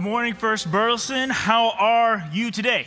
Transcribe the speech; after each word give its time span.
Good 0.00 0.08
morning, 0.08 0.32
First 0.32 0.72
Burleson. 0.72 1.28
How 1.28 1.72
are 1.72 2.26
you 2.32 2.50
today? 2.50 2.86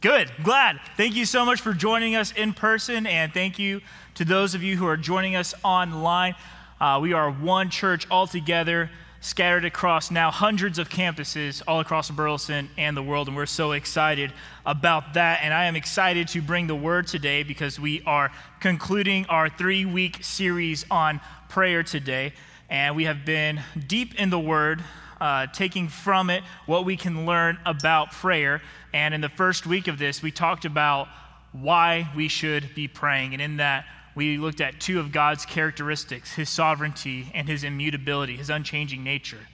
Good, 0.00 0.32
glad. 0.42 0.80
Thank 0.96 1.16
you 1.16 1.26
so 1.26 1.44
much 1.44 1.60
for 1.60 1.74
joining 1.74 2.16
us 2.16 2.32
in 2.32 2.54
person, 2.54 3.06
and 3.06 3.30
thank 3.34 3.58
you 3.58 3.82
to 4.14 4.24
those 4.24 4.54
of 4.54 4.62
you 4.62 4.78
who 4.78 4.86
are 4.86 4.96
joining 4.96 5.36
us 5.36 5.52
online. 5.62 6.34
Uh, 6.80 6.98
we 7.02 7.12
are 7.12 7.30
one 7.30 7.68
church 7.68 8.08
all 8.10 8.26
together, 8.26 8.90
scattered 9.20 9.66
across 9.66 10.10
now 10.10 10.30
hundreds 10.30 10.78
of 10.78 10.88
campuses 10.88 11.60
all 11.68 11.80
across 11.80 12.10
Burleson 12.10 12.70
and 12.78 12.96
the 12.96 13.02
world, 13.02 13.28
and 13.28 13.36
we're 13.36 13.44
so 13.44 13.72
excited 13.72 14.32
about 14.64 15.12
that. 15.12 15.40
And 15.42 15.52
I 15.52 15.66
am 15.66 15.76
excited 15.76 16.28
to 16.28 16.40
bring 16.40 16.68
the 16.68 16.74
word 16.74 17.06
today 17.06 17.42
because 17.42 17.78
we 17.78 18.00
are 18.06 18.32
concluding 18.60 19.26
our 19.26 19.50
three 19.50 19.84
week 19.84 20.24
series 20.24 20.86
on 20.90 21.20
prayer 21.50 21.82
today 21.82 22.32
and 22.74 22.96
we 22.96 23.04
have 23.04 23.24
been 23.24 23.60
deep 23.86 24.16
in 24.16 24.30
the 24.30 24.38
Word, 24.38 24.82
uh, 25.20 25.46
taking 25.46 25.86
from 25.86 26.28
it 26.28 26.42
what 26.66 26.84
we 26.84 26.96
can 26.96 27.24
learn 27.24 27.56
about 27.64 28.10
prayer. 28.10 28.60
And 28.92 29.14
in 29.14 29.20
the 29.20 29.28
first 29.28 29.64
week 29.64 29.86
of 29.86 29.96
this, 29.96 30.24
we 30.24 30.32
talked 30.32 30.64
about 30.64 31.06
why 31.52 32.10
we 32.16 32.26
should 32.26 32.74
be 32.74 32.88
praying. 32.88 33.32
And 33.32 33.40
in 33.40 33.58
that, 33.58 33.84
we 34.16 34.38
looked 34.38 34.60
at 34.60 34.80
two 34.80 34.98
of 34.98 35.12
God's 35.12 35.46
characteristics 35.46 36.32
his 36.32 36.50
sovereignty 36.50 37.30
and 37.32 37.48
his 37.48 37.62
immutability, 37.62 38.36
his 38.36 38.50
unchanging 38.50 39.04
nature, 39.04 39.46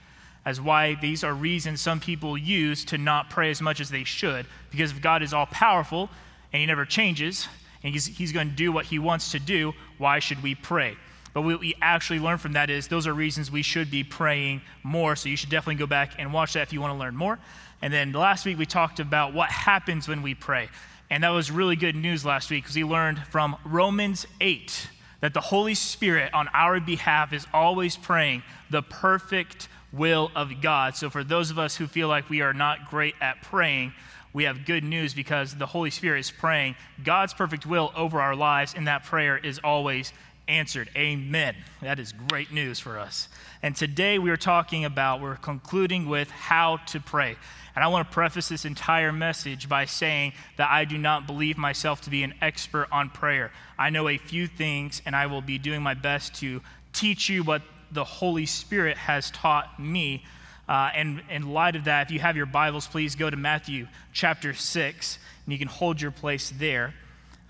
as 0.47 0.59
why 0.59 0.95
these 0.95 1.23
are 1.23 1.35
reasons 1.35 1.83
some 1.83 2.01
people 2.01 2.39
use 2.39 2.87
to 2.87 2.97
not 2.97 3.29
pray 3.29 3.51
as 3.51 3.61
much 3.61 3.81
as 3.81 3.91
they 3.91 4.05
should. 4.05 4.47
Because 4.71 4.93
if 4.93 5.03
God 5.03 5.23
is 5.23 5.35
all 5.35 5.45
powerful 5.45 6.09
and 6.55 6.61
he 6.61 6.65
never 6.65 6.87
changes, 6.87 7.49
and 7.83 7.93
he's, 7.93 8.07
he's 8.07 8.33
going 8.33 8.49
to 8.49 8.57
do 8.57 8.73
what 8.73 8.87
he 8.87 8.99
wants 8.99 9.33
to 9.33 9.39
do, 9.39 9.75
why 9.99 10.21
should 10.21 10.43
we 10.43 10.55
pray? 10.55 10.97
But 11.33 11.43
what 11.43 11.61
we 11.61 11.75
actually 11.81 12.19
learn 12.19 12.39
from 12.39 12.55
that 12.55 12.71
is 12.71 12.89
those 12.89 13.07
are 13.07 13.15
reasons 13.15 13.51
we 13.51 13.63
should 13.63 13.91
be 13.91 14.03
praying 14.03 14.63
more. 14.83 15.17
So 15.17 15.29
you 15.29 15.37
should 15.37 15.51
definitely 15.51 15.77
go 15.77 15.87
back 15.87 16.15
and 16.19 16.33
watch 16.33 16.55
that 16.55 16.63
if 16.63 16.73
you 16.73 16.81
want 16.81 16.95
to 16.95 16.99
learn 16.99 17.17
more. 17.17 17.39
And 17.83 17.93
then 17.93 18.13
last 18.13 18.45
week 18.45 18.59
we 18.59 18.67
talked 18.67 19.01
about 19.01 19.33
what 19.33 19.51
happens 19.51 20.09
when 20.09 20.23
we 20.23 20.35
pray. 20.35 20.69
And 21.09 21.25
that 21.25 21.31
was 21.31 21.51
really 21.51 21.77
good 21.77 21.97
news 21.97 22.25
last 22.25 22.51
week 22.51 22.65
because 22.65 22.77
we 22.77 22.85
learned 22.85 23.19
from 23.31 23.57
Romans 23.65 24.27
8 24.41 24.89
that 25.21 25.35
the 25.35 25.41
Holy 25.41 25.75
Spirit 25.75 26.33
on 26.33 26.49
our 26.49 26.81
behalf 26.81 27.33
is 27.33 27.47
always 27.53 27.97
praying 27.97 28.43
the 28.71 28.83
perfect 28.83 29.69
will 29.93 30.31
of 30.35 30.61
God. 30.61 30.97
So 30.97 31.11
for 31.11 31.25
those 31.25 31.51
of 31.51 31.59
us 31.59 31.77
who 31.77 31.87
feel 31.87 32.09
like 32.09 32.31
we 32.31 32.43
are 32.43 32.53
not 32.53 32.89
great 32.91 33.15
at 33.21 33.43
praying, 33.43 33.93
we 34.33 34.45
have 34.45 34.65
good 34.65 34.85
news 34.85 35.13
because 35.13 35.57
the 35.57 35.67
Holy 35.67 35.91
Spirit 35.91 36.21
is 36.21 36.31
praying 36.31 36.77
God's 37.05 37.35
perfect 37.35 37.67
will 37.67 37.93
over 37.97 38.21
our 38.21 38.37
lives, 38.37 38.75
and 38.77 38.87
that 38.87 39.05
prayer 39.05 39.37
is 39.37 39.59
always 39.65 40.13
answered. 40.51 40.91
Amen. 40.97 41.55
That 41.81 41.99
is 41.99 42.13
great 42.13 42.53
news 42.53 42.79
for 42.79 42.99
us. 42.99 43.29
And 43.63 43.75
today 43.75 44.19
we 44.19 44.31
are 44.31 44.37
talking 44.37 44.85
about, 44.85 45.21
we're 45.21 45.37
concluding 45.37 46.09
with 46.09 46.31
how 46.31 46.79
to 46.89 47.01
pray. 47.01 47.37
And 47.75 47.85
I 47.85 47.89
want 47.89 48.09
to 48.09 48.13
preface 48.13 48.49
this 48.49 48.65
entire 48.65 49.13
message 49.13 49.69
by 49.69 49.85
saying 49.85 50.33
that 50.57 50.69
I 50.71 50.85
do 50.85 50.99
not 50.99 51.27
believe 51.27 51.57
myself 51.57 52.01
to 52.03 52.11
be 52.11 52.25
an 52.25 52.35
expert 52.43 52.89
on 52.91 53.11
prayer. 53.11 53.53
I 53.79 53.91
know 53.91 54.09
a 54.09 54.19
few 54.19 54.47
things, 54.49 55.01
and 55.07 55.15
I 55.15 55.27
will 55.27 55.41
be 55.41 55.57
doing 55.57 55.83
my 55.83 55.95
best 55.95 56.35
to 56.37 56.61
teach 56.93 57.29
you 57.29 57.45
what 57.45 57.63
the 57.93 58.05
Holy 58.05 58.47
Spirit 58.47 58.97
has 58.97 59.31
taught 59.31 59.79
me. 59.79 60.25
Uh, 60.69 60.91
and 60.95 61.23
in 61.31 61.53
light 61.53 61.77
of 61.77 61.85
that, 61.85 62.09
if 62.09 62.13
you 62.13 62.21
have 62.21 62.37
your 62.37 62.47
Bibles, 62.47 62.87
please 62.87 63.15
go 63.15 63.31
to 63.31 63.37
Matthew 63.37 63.87
chapter 64.13 64.53
6, 64.53 65.19
and 65.47 65.53
you 65.53 65.59
can 65.59 65.69
hold 65.69 66.01
your 66.01 66.11
place 66.11 66.51
there. 66.51 66.95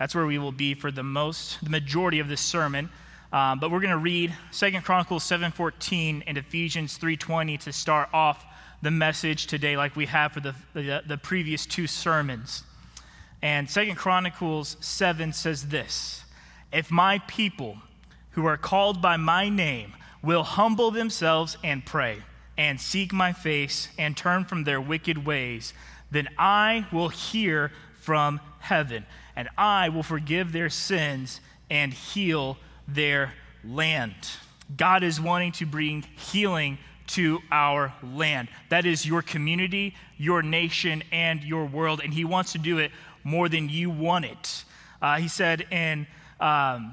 That's 0.00 0.14
where 0.14 0.24
we 0.24 0.38
will 0.38 0.50
be 0.50 0.72
for 0.72 0.90
the 0.90 1.02
most, 1.02 1.62
the 1.62 1.68
majority 1.68 2.20
of 2.20 2.28
this 2.28 2.40
sermon. 2.40 2.88
Um, 3.34 3.60
but 3.60 3.70
we're 3.70 3.80
going 3.80 3.90
to 3.90 3.98
read 3.98 4.34
Second 4.50 4.82
Chronicles 4.82 5.24
7.14 5.24 6.22
and 6.26 6.38
Ephesians 6.38 6.98
3.20 6.98 7.60
to 7.60 7.72
start 7.75 8.08
off 8.14 8.42
the 8.80 8.91
message 8.91 9.47
today 9.47 9.76
like 9.76 9.94
we 9.97 10.06
have 10.06 10.32
for 10.32 10.41
the, 10.41 10.54
the, 10.72 11.02
the 11.06 11.19
previous 11.19 11.66
two 11.66 11.86
sermons. 11.86 12.64
And 13.42 13.69
Second 13.69 13.97
Chronicles 13.97 14.78
7 14.80 15.34
says 15.34 15.69
this, 15.69 16.25
If 16.72 16.91
my 16.91 17.19
people 17.28 17.76
who 18.30 18.46
are 18.46 18.56
called 18.56 19.02
by 19.02 19.19
my 19.19 19.50
name 19.50 19.92
will 20.22 20.44
humble 20.44 20.91
themselves 20.91 21.58
and 21.62 21.84
pray 21.84 22.22
and 22.56 22.80
seek 22.80 23.12
my 23.12 23.34
face 23.34 23.91
and 23.98 24.16
turn 24.16 24.46
from 24.46 24.64
their 24.64 24.80
wicked 24.80 25.26
ways, 25.26 25.75
then 26.10 26.30
I 26.38 26.86
will 26.91 27.10
hear 27.10 27.70
from 28.00 28.41
heaven 28.60 29.04
and 29.40 29.48
I 29.56 29.88
will 29.88 30.02
forgive 30.02 30.52
their 30.52 30.68
sins 30.68 31.40
and 31.70 31.94
heal 31.94 32.58
their 32.86 33.32
land. 33.64 34.12
God 34.76 35.02
is 35.02 35.18
wanting 35.18 35.52
to 35.52 35.64
bring 35.64 36.02
healing 36.02 36.76
to 37.06 37.38
our 37.50 37.94
land. 38.02 38.48
That 38.68 38.84
is 38.84 39.06
your 39.06 39.22
community, 39.22 39.94
your 40.18 40.42
nation, 40.42 41.02
and 41.10 41.42
your 41.42 41.64
world. 41.64 42.02
And 42.04 42.12
He 42.12 42.22
wants 42.22 42.52
to 42.52 42.58
do 42.58 42.76
it 42.76 42.90
more 43.24 43.48
than 43.48 43.70
you 43.70 43.88
want 43.88 44.26
it. 44.26 44.64
Uh, 45.00 45.16
he 45.16 45.26
said 45.26 45.66
in, 45.70 46.06
um, 46.38 46.92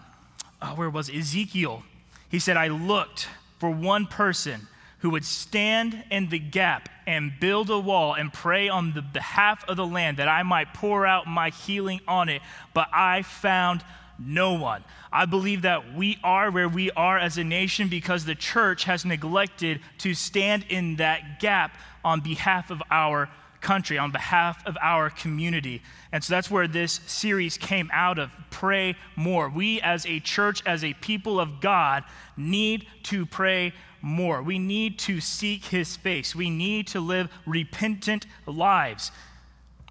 oh, 0.61 0.73
where 0.75 0.89
was 0.89 1.09
it? 1.09 1.17
Ezekiel, 1.17 1.83
he 2.29 2.39
said, 2.39 2.55
I 2.55 2.69
looked 2.69 3.27
for 3.59 3.69
one 3.69 4.05
person 4.05 4.69
who 4.99 5.09
would 5.09 5.25
stand 5.25 6.01
in 6.09 6.29
the 6.29 6.39
gap 6.39 6.87
and 7.07 7.31
build 7.39 7.69
a 7.69 7.79
wall 7.79 8.13
and 8.13 8.31
pray 8.31 8.67
on 8.67 8.93
the 8.93 9.01
behalf 9.01 9.63
of 9.67 9.77
the 9.77 9.87
land 9.87 10.17
that 10.17 10.27
I 10.27 10.43
might 10.43 10.73
pour 10.73 11.07
out 11.07 11.25
my 11.25 11.49
healing 11.49 12.01
on 12.07 12.27
it, 12.27 12.41
but 12.73 12.89
I 12.93 13.21
found 13.21 13.83
no 14.19 14.53
one. 14.53 14.83
I 15.11 15.25
believe 15.25 15.61
that 15.61 15.95
we 15.95 16.17
are 16.23 16.51
where 16.51 16.67
we 16.67 16.91
are 16.91 17.17
as 17.17 17.37
a 17.37 17.43
nation 17.43 17.87
because 17.87 18.25
the 18.25 18.35
church 18.35 18.83
has 18.83 19.05
neglected 19.05 19.79
to 19.99 20.13
stand 20.13 20.65
in 20.69 20.97
that 20.97 21.39
gap 21.39 21.77
on 22.03 22.19
behalf 22.19 22.71
of 22.71 22.83
our 22.91 23.29
country, 23.61 23.97
on 23.97 24.11
behalf 24.11 24.65
of 24.65 24.77
our 24.81 25.09
community. 25.09 25.81
And 26.11 26.23
so 26.23 26.33
that's 26.33 26.51
where 26.51 26.67
this 26.67 26.99
series 27.05 27.57
came 27.57 27.89
out 27.93 28.19
of. 28.19 28.31
Pray 28.49 28.95
more. 29.15 29.49
We, 29.49 29.81
as 29.81 30.05
a 30.05 30.19
church, 30.19 30.61
as 30.65 30.83
a 30.83 30.93
people 30.95 31.39
of 31.39 31.61
God, 31.61 32.03
need 32.35 32.87
to 33.03 33.25
pray 33.25 33.73
more. 34.01 34.41
We 34.41 34.59
need 34.59 34.99
to 34.99 35.19
seek 35.19 35.65
his 35.65 35.95
face. 35.95 36.35
We 36.35 36.49
need 36.49 36.87
to 36.87 36.99
live 36.99 37.29
repentant 37.45 38.25
lives 38.45 39.11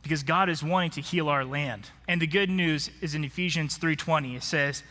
because 0.02 0.22
God 0.22 0.48
is 0.48 0.62
wanting 0.62 0.90
to 0.90 1.00
heal 1.00 1.28
our 1.28 1.44
land. 1.44 1.90
And 2.06 2.20
the 2.20 2.26
good 2.26 2.50
news 2.50 2.90
is 3.00 3.14
in 3.14 3.24
Ephesians 3.24 3.76
3:20. 3.76 4.36
It 4.36 4.42
says, 4.42 4.82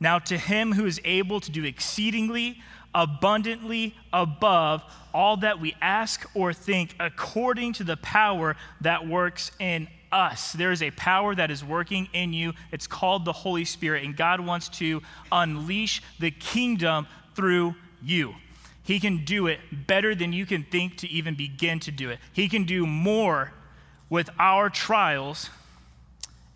"Now 0.00 0.18
to 0.20 0.36
him 0.36 0.72
who 0.72 0.86
is 0.86 1.00
able 1.04 1.40
to 1.40 1.50
do 1.50 1.64
exceedingly 1.64 2.60
abundantly 2.94 3.94
above 4.12 4.82
all 5.12 5.36
that 5.38 5.60
we 5.60 5.74
ask 5.82 6.28
or 6.34 6.52
think 6.52 6.94
according 7.00 7.72
to 7.74 7.84
the 7.84 7.96
power 7.98 8.56
that 8.80 9.06
works 9.06 9.50
in 9.58 9.88
us. 10.12 10.52
There 10.52 10.70
is 10.70 10.82
a 10.82 10.92
power 10.92 11.34
that 11.34 11.50
is 11.50 11.64
working 11.64 12.08
in 12.12 12.32
you. 12.32 12.52
It's 12.70 12.86
called 12.86 13.24
the 13.24 13.32
Holy 13.32 13.64
Spirit, 13.64 14.04
and 14.04 14.16
God 14.16 14.40
wants 14.40 14.68
to 14.70 15.02
unleash 15.32 16.02
the 16.20 16.30
kingdom 16.30 17.06
through 17.34 17.74
you. 18.00 18.34
He 18.84 19.00
can 19.00 19.24
do 19.24 19.46
it 19.46 19.60
better 19.72 20.14
than 20.14 20.32
you 20.32 20.46
can 20.46 20.62
think 20.62 20.98
to 20.98 21.08
even 21.08 21.34
begin 21.34 21.80
to 21.80 21.90
do 21.90 22.10
it. 22.10 22.18
He 22.32 22.48
can 22.48 22.64
do 22.64 22.86
more 22.86 23.52
with 24.10 24.28
our 24.38 24.68
trials 24.68 25.48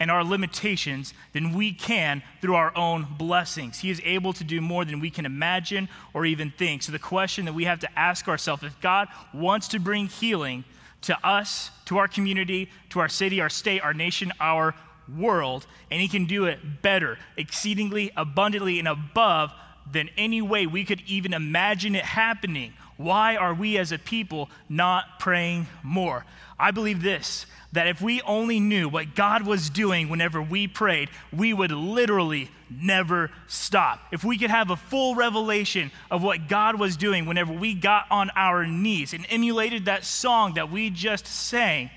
and 0.00 0.10
our 0.10 0.22
limitations 0.22 1.14
than 1.32 1.54
we 1.54 1.72
can 1.72 2.22
through 2.40 2.54
our 2.54 2.76
own 2.76 3.06
blessings. 3.18 3.80
He 3.80 3.90
is 3.90 4.00
able 4.04 4.32
to 4.34 4.44
do 4.44 4.60
more 4.60 4.84
than 4.84 5.00
we 5.00 5.10
can 5.10 5.26
imagine 5.26 5.88
or 6.14 6.24
even 6.24 6.50
think. 6.50 6.82
So, 6.82 6.92
the 6.92 6.98
question 6.98 7.46
that 7.46 7.54
we 7.54 7.64
have 7.64 7.80
to 7.80 7.98
ask 7.98 8.28
ourselves 8.28 8.62
if 8.62 8.80
God 8.80 9.08
wants 9.34 9.68
to 9.68 9.80
bring 9.80 10.06
healing 10.06 10.64
to 11.02 11.26
us, 11.26 11.70
to 11.86 11.98
our 11.98 12.08
community, 12.08 12.70
to 12.90 13.00
our 13.00 13.08
city, 13.08 13.40
our 13.40 13.48
state, 13.48 13.80
our 13.80 13.94
nation, 13.94 14.32
our 14.38 14.74
world, 15.16 15.66
and 15.90 16.00
He 16.00 16.08
can 16.08 16.26
do 16.26 16.44
it 16.44 16.82
better, 16.82 17.18
exceedingly 17.36 18.12
abundantly, 18.16 18.78
and 18.78 18.86
above 18.86 19.52
than 19.92 20.10
any 20.16 20.42
way 20.42 20.66
we 20.66 20.84
could 20.84 21.02
even 21.06 21.32
imagine 21.32 21.94
it 21.94 22.04
happening. 22.04 22.72
Why 22.96 23.36
are 23.36 23.54
we 23.54 23.78
as 23.78 23.92
a 23.92 23.98
people 23.98 24.50
not 24.68 25.18
praying 25.18 25.66
more? 25.82 26.24
I 26.58 26.72
believe 26.72 27.02
this 27.02 27.46
that 27.72 27.86
if 27.86 28.00
we 28.00 28.22
only 28.22 28.60
knew 28.60 28.88
what 28.88 29.14
God 29.14 29.46
was 29.46 29.68
doing 29.68 30.08
whenever 30.08 30.40
we 30.40 30.66
prayed, 30.66 31.10
we 31.30 31.52
would 31.52 31.70
literally 31.70 32.50
never 32.70 33.30
stop. 33.46 34.00
If 34.10 34.24
we 34.24 34.38
could 34.38 34.50
have 34.50 34.70
a 34.70 34.76
full 34.76 35.14
revelation 35.14 35.90
of 36.10 36.22
what 36.22 36.48
God 36.48 36.80
was 36.80 36.96
doing 36.96 37.26
whenever 37.26 37.52
we 37.52 37.74
got 37.74 38.06
on 38.10 38.30
our 38.34 38.66
knees 38.66 39.12
and 39.12 39.26
emulated 39.28 39.84
that 39.84 40.04
song 40.04 40.54
that 40.54 40.70
we 40.70 40.88
just 40.88 41.26
sang 41.26 41.90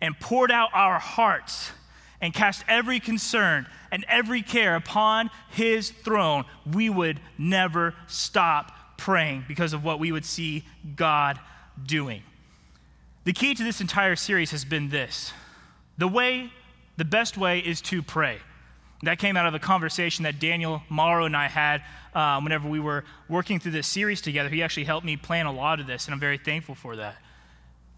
and 0.00 0.18
poured 0.18 0.50
out 0.50 0.70
our 0.72 0.98
hearts 0.98 1.70
and 2.24 2.32
cast 2.32 2.64
every 2.68 3.00
concern 3.00 3.66
and 3.92 4.02
every 4.08 4.40
care 4.40 4.76
upon 4.76 5.28
his 5.50 5.90
throne, 5.90 6.46
we 6.72 6.88
would 6.88 7.20
never 7.36 7.94
stop 8.06 8.96
praying 8.96 9.44
because 9.46 9.74
of 9.74 9.84
what 9.84 9.98
we 9.98 10.10
would 10.10 10.24
see 10.24 10.64
God 10.96 11.38
doing. 11.84 12.22
The 13.24 13.34
key 13.34 13.54
to 13.54 13.62
this 13.62 13.82
entire 13.82 14.16
series 14.16 14.52
has 14.52 14.64
been 14.64 14.88
this 14.88 15.34
the 15.98 16.08
way, 16.08 16.50
the 16.96 17.04
best 17.04 17.36
way 17.36 17.58
is 17.58 17.82
to 17.82 18.02
pray. 18.02 18.38
That 19.02 19.18
came 19.18 19.36
out 19.36 19.46
of 19.46 19.52
a 19.52 19.58
conversation 19.58 20.22
that 20.22 20.40
Daniel 20.40 20.82
Morrow 20.88 21.26
and 21.26 21.36
I 21.36 21.48
had 21.48 21.82
um, 22.14 22.42
whenever 22.42 22.66
we 22.66 22.80
were 22.80 23.04
working 23.28 23.60
through 23.60 23.72
this 23.72 23.86
series 23.86 24.22
together. 24.22 24.48
He 24.48 24.62
actually 24.62 24.84
helped 24.84 25.04
me 25.04 25.18
plan 25.18 25.44
a 25.44 25.52
lot 25.52 25.78
of 25.78 25.86
this, 25.86 26.06
and 26.06 26.14
I'm 26.14 26.20
very 26.20 26.38
thankful 26.38 26.74
for 26.74 26.96
that. 26.96 27.16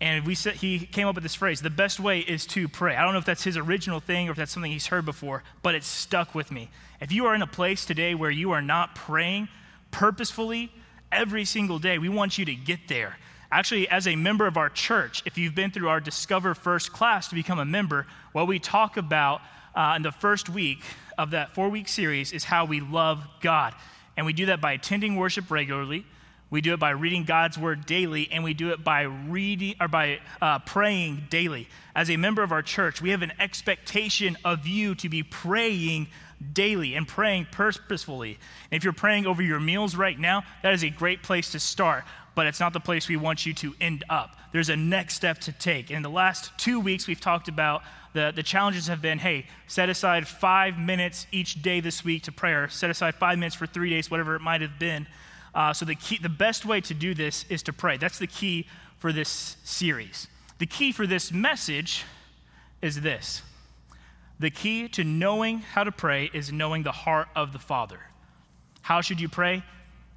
And 0.01 0.27
we 0.27 0.35
said, 0.35 0.57
he 0.57 0.81
came 0.81 1.09
up 1.09 1.15
with 1.15 1.25
this 1.25 1.35
phrase 1.35 1.63
the 1.63 1.71
best 1.71 1.99
way 1.99 2.21
is 2.21 2.47
to 2.49 2.69
pray. 2.69 2.97
I 2.97 3.03
don't 3.03 3.13
know 3.13 3.19
if 3.19 3.25
that's 3.25 3.45
his 3.45 3.57
original 3.57 4.01
thing 4.01 4.29
or 4.29 4.33
if 4.33 4.37
that's 4.37 4.53
something 4.53 4.71
he's 4.71 4.89
heard 4.89 5.07
before, 5.07 5.43
but 5.63 5.75
it 5.75 5.85
stuck 5.85 6.35
with 6.35 6.51
me. 6.51 6.71
If 7.01 7.13
you 7.13 7.27
are 7.27 7.35
in 7.35 7.43
a 7.43 7.47
place 7.47 7.87
today 7.87 8.15
where 8.15 8.31
you 8.31 8.53
are 8.53 8.63
not 8.63 8.95
praying 8.95 9.49
purposefully 9.91 10.71
every 11.11 11.45
single 11.47 11.79
day, 11.79 11.99
we 11.99 12.11
want 12.11 12.37
you 12.37 12.45
to 12.45 12.55
get 12.55 12.89
there. 12.89 13.17
Actually, 13.51 13.89
as 13.89 14.07
a 14.07 14.17
member 14.17 14.47
of 14.47 14.57
our 14.57 14.69
church, 14.69 15.23
if 15.25 15.39
you've 15.39 15.55
been 15.55 15.71
through 15.71 15.89
our 15.89 16.01
Discover 16.01 16.55
First 16.55 16.93
class 16.93 17.29
to 17.29 17.35
become 17.35 17.59
a 17.59 17.65
member, 17.65 18.07
what 18.33 18.47
we 18.47 18.59
talk 18.59 18.97
about 18.97 19.41
uh, 19.75 19.95
in 19.97 20.03
the 20.03 20.13
first 20.13 20.49
week 20.49 20.83
of 21.17 21.31
that 21.31 21.55
four 21.55 21.69
week 21.69 21.89
series 21.89 22.33
is 22.33 22.45
how 22.45 22.65
we 22.65 22.81
love 22.81 23.27
God. 23.41 23.73
And 24.17 24.27
we 24.27 24.33
do 24.33 24.47
that 24.47 24.61
by 24.61 24.73
attending 24.73 25.17
worship 25.17 25.51
regularly 25.51 26.05
we 26.49 26.61
do 26.61 26.73
it 26.75 26.81
by 26.81 26.91
reading 26.91 27.25
God's 27.25 27.59
word 27.59 27.87
daily, 27.87 28.29
and 28.31 28.45
we 28.45 28.55
do 28.55 28.71
it 28.71 28.85
by 28.85 29.03
reading 29.03 29.75
or 29.81 29.89
by 29.89 30.21
uh, 30.41 30.61
praying 30.61 31.25
daily. 31.29 31.69
As 31.95 32.09
a 32.09 32.17
member 32.17 32.43
of 32.43 32.53
our 32.53 32.63
church, 32.63 33.03
we 33.03 33.11
have 33.11 33.23
an 33.23 33.33
expectation 33.41 34.37
of 34.45 34.67
you 34.67 34.95
to 34.97 35.09
be 35.09 35.23
praying 35.23 36.07
daily 36.53 36.95
and 36.95 37.09
praying 37.09 37.49
purposefully. 37.51 38.39
And 38.71 38.77
if 38.77 38.85
you're 38.85 38.93
praying 38.93 39.27
over 39.27 39.43
your 39.43 39.59
meals 39.59 39.97
right 39.97 40.19
now, 40.19 40.45
that 40.63 40.73
is 40.73 40.85
a 40.85 40.91
great 40.91 41.23
place 41.23 41.51
to 41.53 41.59
start, 41.59 42.05
but 42.35 42.47
it's 42.47 42.61
not 42.61 42.73
the 42.73 42.81
place 42.81 43.09
we 43.09 43.17
want 43.17 43.45
you 43.45 43.55
to 43.55 43.75
end 43.81 44.05
up. 44.09 44.37
There's 44.53 44.69
a 44.69 44.77
next 44.77 45.15
step 45.15 45.39
to 45.41 45.53
take. 45.53 45.91
In 45.91 46.03
the 46.03 46.11
last 46.11 46.57
two 46.59 46.79
weeks, 46.79 47.09
we've 47.09 47.21
talked 47.21 47.49
about 47.49 47.83
the, 48.13 48.33
the 48.35 48.43
challenges 48.43 48.87
have 48.87 49.03
been 49.03 49.19
hey, 49.19 49.47
set 49.67 49.89
aside 49.89 50.29
five 50.29 50.79
minutes 50.79 51.27
each 51.33 51.61
day 51.61 51.81
this 51.81 52.05
week 52.05 52.23
to 52.25 52.33
prayer, 52.33 52.69
set 52.69 52.89
aside 52.89 53.15
five 53.17 53.39
minutes 53.39 53.57
for 53.57 53.67
three 53.67 53.91
days, 53.91 54.11
whatever 54.11 54.37
it 54.37 54.41
might 54.41 54.61
have 54.61 54.79
been. 54.79 55.07
Uh, 55.57 55.73
so 55.73 55.87
the 55.87 55.95
key, 55.95 56.19
the 56.19 56.29
best 56.29 56.67
way 56.67 56.83
to 56.83 56.93
do 56.93 57.15
this 57.15 57.47
is 57.49 57.63
to 57.63 57.73
pray. 57.73 57.97
That's 57.97 58.19
the 58.19 58.27
key 58.27 58.69
for 58.99 59.11
this 59.11 59.57
series. 59.65 60.29
The 60.59 60.67
key 60.67 60.93
for 60.93 61.07
this 61.07 61.33
message 61.33 62.05
is 62.83 63.01
this. 63.01 63.41
The 64.39 64.51
key 64.51 64.87
to 64.89 65.03
knowing 65.03 65.61
how 65.61 65.85
to 65.85 65.91
pray 65.91 66.31
is 66.35 66.53
knowing 66.53 66.83
the 66.83 66.93
heart 66.93 67.29
of 67.35 67.55
the 67.55 67.59
Father. 67.59 68.01
How 68.83 69.01
should 69.01 69.19
you 69.19 69.31
pray? 69.31 69.63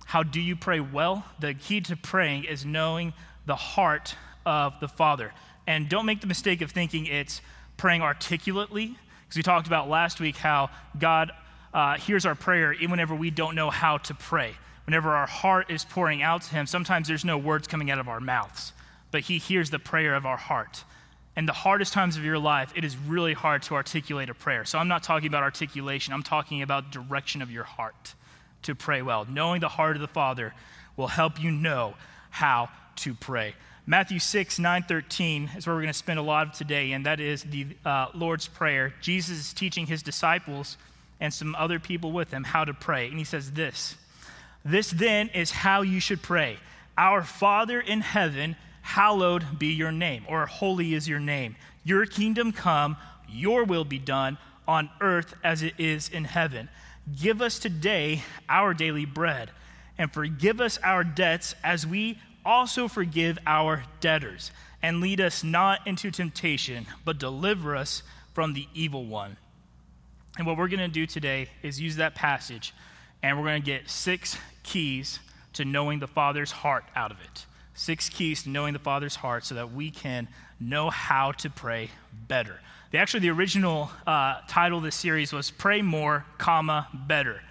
How 0.06 0.24
do 0.24 0.42
you 0.42 0.58
pray 0.58 0.82
well? 0.82 1.24
The 1.40 1.54
key 1.54 1.80
to 1.82 1.96
praying 1.96 2.44
is 2.44 2.66
knowing 2.66 3.14
the 3.46 3.56
heart 3.56 4.16
of 4.46 4.74
the 4.82 4.90
Father. 4.90 5.32
And 5.66 5.88
don't 5.88 6.06
make 6.06 6.20
the 6.20 6.28
mistake 6.28 6.62
of 6.62 6.72
thinking 6.72 7.06
it's 7.06 7.42
praying 7.78 8.02
articulately, 8.02 8.98
because 9.24 9.38
we 9.38 9.44
talked 9.44 9.68
about 9.68 9.88
last 9.88 10.20
week 10.20 10.36
how 10.36 10.70
God 11.00 11.32
uh, 11.74 11.96
hears 11.96 12.26
our 12.26 12.36
prayer 12.36 12.74
even 12.74 12.92
whenever 12.92 13.16
we 13.16 13.30
don't 13.32 13.56
know 13.56 13.70
how 13.70 14.00
to 14.00 14.14
pray 14.14 14.56
whenever 14.90 15.12
our 15.12 15.28
heart 15.28 15.70
is 15.70 15.86
pouring 15.86 16.24
out 16.24 16.42
to 16.42 16.50
Him, 16.50 16.66
sometimes 16.66 17.08
there's 17.08 17.24
no 17.24 17.38
words 17.38 17.68
coming 17.68 17.92
out 17.92 18.00
of 18.00 18.10
our 18.10 18.20
mouths, 18.20 18.74
but 19.12 19.22
He 19.22 19.38
hears 19.38 19.70
the 19.70 19.78
prayer 19.78 20.16
of 20.16 20.26
our 20.26 20.36
heart. 20.36 20.84
And 21.36 21.48
the 21.48 21.54
hardest 21.54 21.94
times 21.94 22.18
of 22.18 22.24
your 22.24 22.40
life, 22.40 22.74
it 22.76 22.84
is 22.84 22.98
really 22.98 23.34
hard 23.34 23.62
to 23.64 23.76
articulate 23.76 24.32
a 24.32 24.34
prayer. 24.34 24.66
So 24.66 24.80
I'm 24.80 24.88
not 24.88 25.04
talking 25.04 25.28
about 25.28 25.44
articulation, 25.44 26.12
I'm 26.12 26.24
talking 26.24 26.64
about 26.64 26.92
direction 26.92 27.44
of 27.44 27.52
your 27.52 27.66
heart 27.66 28.16
to 28.64 28.74
pray 28.74 29.04
well. 29.04 29.28
Knowing 29.30 29.62
the 29.62 29.70
heart 29.70 29.96
of 29.96 30.02
the 30.02 30.08
Father 30.08 30.56
will 30.98 31.06
help 31.06 31.40
you 31.40 31.52
know 31.52 31.94
how 32.32 32.70
to 32.96 33.14
pray. 33.14 33.54
Matthew 33.86 34.18
6, 34.18 34.58
9, 34.58 34.84
13 34.88 35.52
is 35.56 35.68
where 35.68 35.76
we're 35.76 35.84
going 35.84 35.94
to 35.94 36.00
spend 36.00 36.18
a 36.18 36.24
lot 36.24 36.48
of 36.48 36.54
today, 36.54 36.94
and 36.94 37.06
that 37.06 37.20
is 37.20 37.44
the 37.44 37.68
uh, 37.86 38.08
Lord's 38.16 38.48
Prayer. 38.48 38.96
Jesus 39.02 39.38
is 39.38 39.54
teaching 39.54 39.86
his 39.86 40.02
disciples 40.02 40.78
and 41.20 41.32
some 41.32 41.54
other 41.60 41.78
people 41.78 42.12
with 42.12 42.32
him 42.32 42.44
how 42.44 42.66
to 42.66 42.74
pray. 42.74 43.08
And 43.08 43.20
he 43.20 43.24
says 43.24 43.52
this 43.52 43.96
this 44.64 44.92
then 44.92 45.30
is 45.30 45.52
how 45.52 45.82
you 45.82 46.00
should 46.00 46.22
pray 46.22 46.58
Our 46.98 47.24
Father 47.24 47.80
in 47.80 48.02
heaven, 48.02 48.56
hallowed 48.82 49.58
be 49.58 49.68
your 49.68 49.92
name, 49.92 50.26
or 50.28 50.46
holy 50.46 50.94
is 50.94 51.08
your 51.08 51.20
name. 51.20 51.56
Your 51.84 52.06
kingdom 52.06 52.52
come, 52.52 52.98
your 53.28 53.64
will 53.64 53.86
be 53.86 54.00
done 54.00 54.38
on 54.68 54.90
earth 55.02 55.34
as 55.44 55.64
it 55.64 55.74
is 55.78 56.10
in 56.10 56.26
heaven. 56.26 56.70
Give 57.20 57.42
us 57.42 57.58
today 57.58 58.24
our 58.48 58.74
daily 58.74 59.06
bread, 59.06 59.52
and 59.98 60.12
forgive 60.12 60.62
us 60.62 60.78
our 60.84 61.04
debts 61.04 61.56
as 61.64 61.88
we 61.88 62.20
also 62.46 62.88
forgive 62.88 63.40
our 63.48 63.84
debtors. 64.00 64.52
And 64.82 65.02
lead 65.02 65.20
us 65.20 65.44
not 65.44 65.86
into 65.88 66.12
temptation, 66.12 66.86
but 67.04 67.18
deliver 67.18 67.76
us 67.76 68.04
from 68.34 68.54
the 68.54 68.68
evil 68.74 69.06
one. 69.06 69.38
And 70.38 70.48
what 70.48 70.58
we're 70.58 70.70
going 70.70 70.80
to 70.80 70.88
do 70.88 71.06
today 71.06 71.50
is 71.64 71.82
use 71.82 71.98
that 71.98 72.16
passage 72.16 72.74
and 73.22 73.38
we're 73.38 73.46
going 73.46 73.62
to 73.62 73.66
get 73.66 73.90
six 73.90 74.38
keys 74.64 75.20
to 75.54 75.66
knowing 75.66 76.00
the 76.00 76.08
Father's 76.08 76.52
heart 76.52 76.86
out 76.96 77.12
of 77.12 77.18
it. 77.22 77.46
Six 77.74 78.10
keys 78.10 78.44
to 78.44 78.50
knowing 78.50 78.74
the 78.74 78.80
Father's 78.80 79.16
heart 79.16 79.46
so 79.46 79.56
that 79.56 79.74
we 79.74 79.92
can 79.92 80.28
know 80.60 80.90
how 80.90 81.32
to 81.34 81.50
pray 81.50 81.90
better. 82.28 82.60
The, 82.92 82.98
actually, 82.98 83.22
the 83.22 83.30
original 83.30 83.92
uh, 84.08 84.42
title 84.48 84.80
of 84.80 84.84
this 84.84 84.96
series 84.96 85.32
was 85.32 85.52
Pray 85.52 85.82
More, 85.82 86.26
comma, 86.38 86.88
Better. 86.94 87.42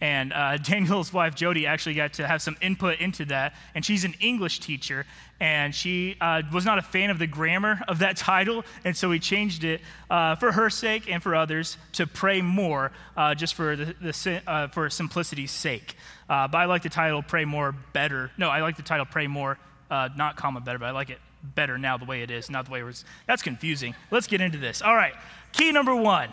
And 0.00 0.32
uh, 0.32 0.56
Daniel's 0.62 1.12
wife, 1.12 1.34
Jody, 1.34 1.66
actually 1.66 1.94
got 1.94 2.14
to 2.14 2.26
have 2.26 2.42
some 2.42 2.56
input 2.60 3.00
into 3.00 3.24
that. 3.26 3.54
And 3.74 3.84
she's 3.84 4.04
an 4.04 4.14
English 4.20 4.60
teacher. 4.60 5.06
And 5.40 5.74
she 5.74 6.16
uh, 6.20 6.42
was 6.52 6.64
not 6.64 6.78
a 6.78 6.82
fan 6.82 7.10
of 7.10 7.18
the 7.18 7.26
grammar 7.26 7.80
of 7.88 8.00
that 8.00 8.16
title. 8.16 8.64
And 8.84 8.96
so 8.96 9.08
we 9.08 9.18
changed 9.18 9.64
it 9.64 9.80
uh, 10.10 10.36
for 10.36 10.52
her 10.52 10.70
sake 10.70 11.10
and 11.10 11.22
for 11.22 11.34
others 11.34 11.76
to 11.92 12.06
pray 12.06 12.40
more, 12.40 12.92
uh, 13.16 13.34
just 13.34 13.54
for, 13.54 13.76
the, 13.76 13.94
the 14.00 14.42
uh, 14.46 14.68
for 14.68 14.90
simplicity's 14.90 15.50
sake. 15.50 15.96
Uh, 16.28 16.48
but 16.48 16.58
I 16.58 16.64
like 16.66 16.82
the 16.82 16.88
title 16.88 17.22
Pray 17.22 17.44
More 17.44 17.72
Better. 17.92 18.30
No, 18.36 18.50
I 18.50 18.60
like 18.60 18.76
the 18.76 18.82
title 18.82 19.06
Pray 19.06 19.26
More, 19.26 19.58
not 19.90 20.36
comma 20.36 20.60
better, 20.60 20.78
but 20.78 20.86
I 20.86 20.90
like 20.90 21.10
it 21.10 21.18
better 21.42 21.78
now 21.78 21.96
the 21.96 22.04
way 22.04 22.22
it 22.22 22.30
is, 22.30 22.50
not 22.50 22.66
the 22.66 22.70
way 22.70 22.80
it 22.80 22.84
was. 22.84 23.04
That's 23.26 23.42
confusing. 23.42 23.94
Let's 24.10 24.26
get 24.26 24.40
into 24.40 24.58
this. 24.58 24.82
All 24.82 24.94
right. 24.94 25.14
Key 25.52 25.72
number 25.72 25.94
one 25.94 26.30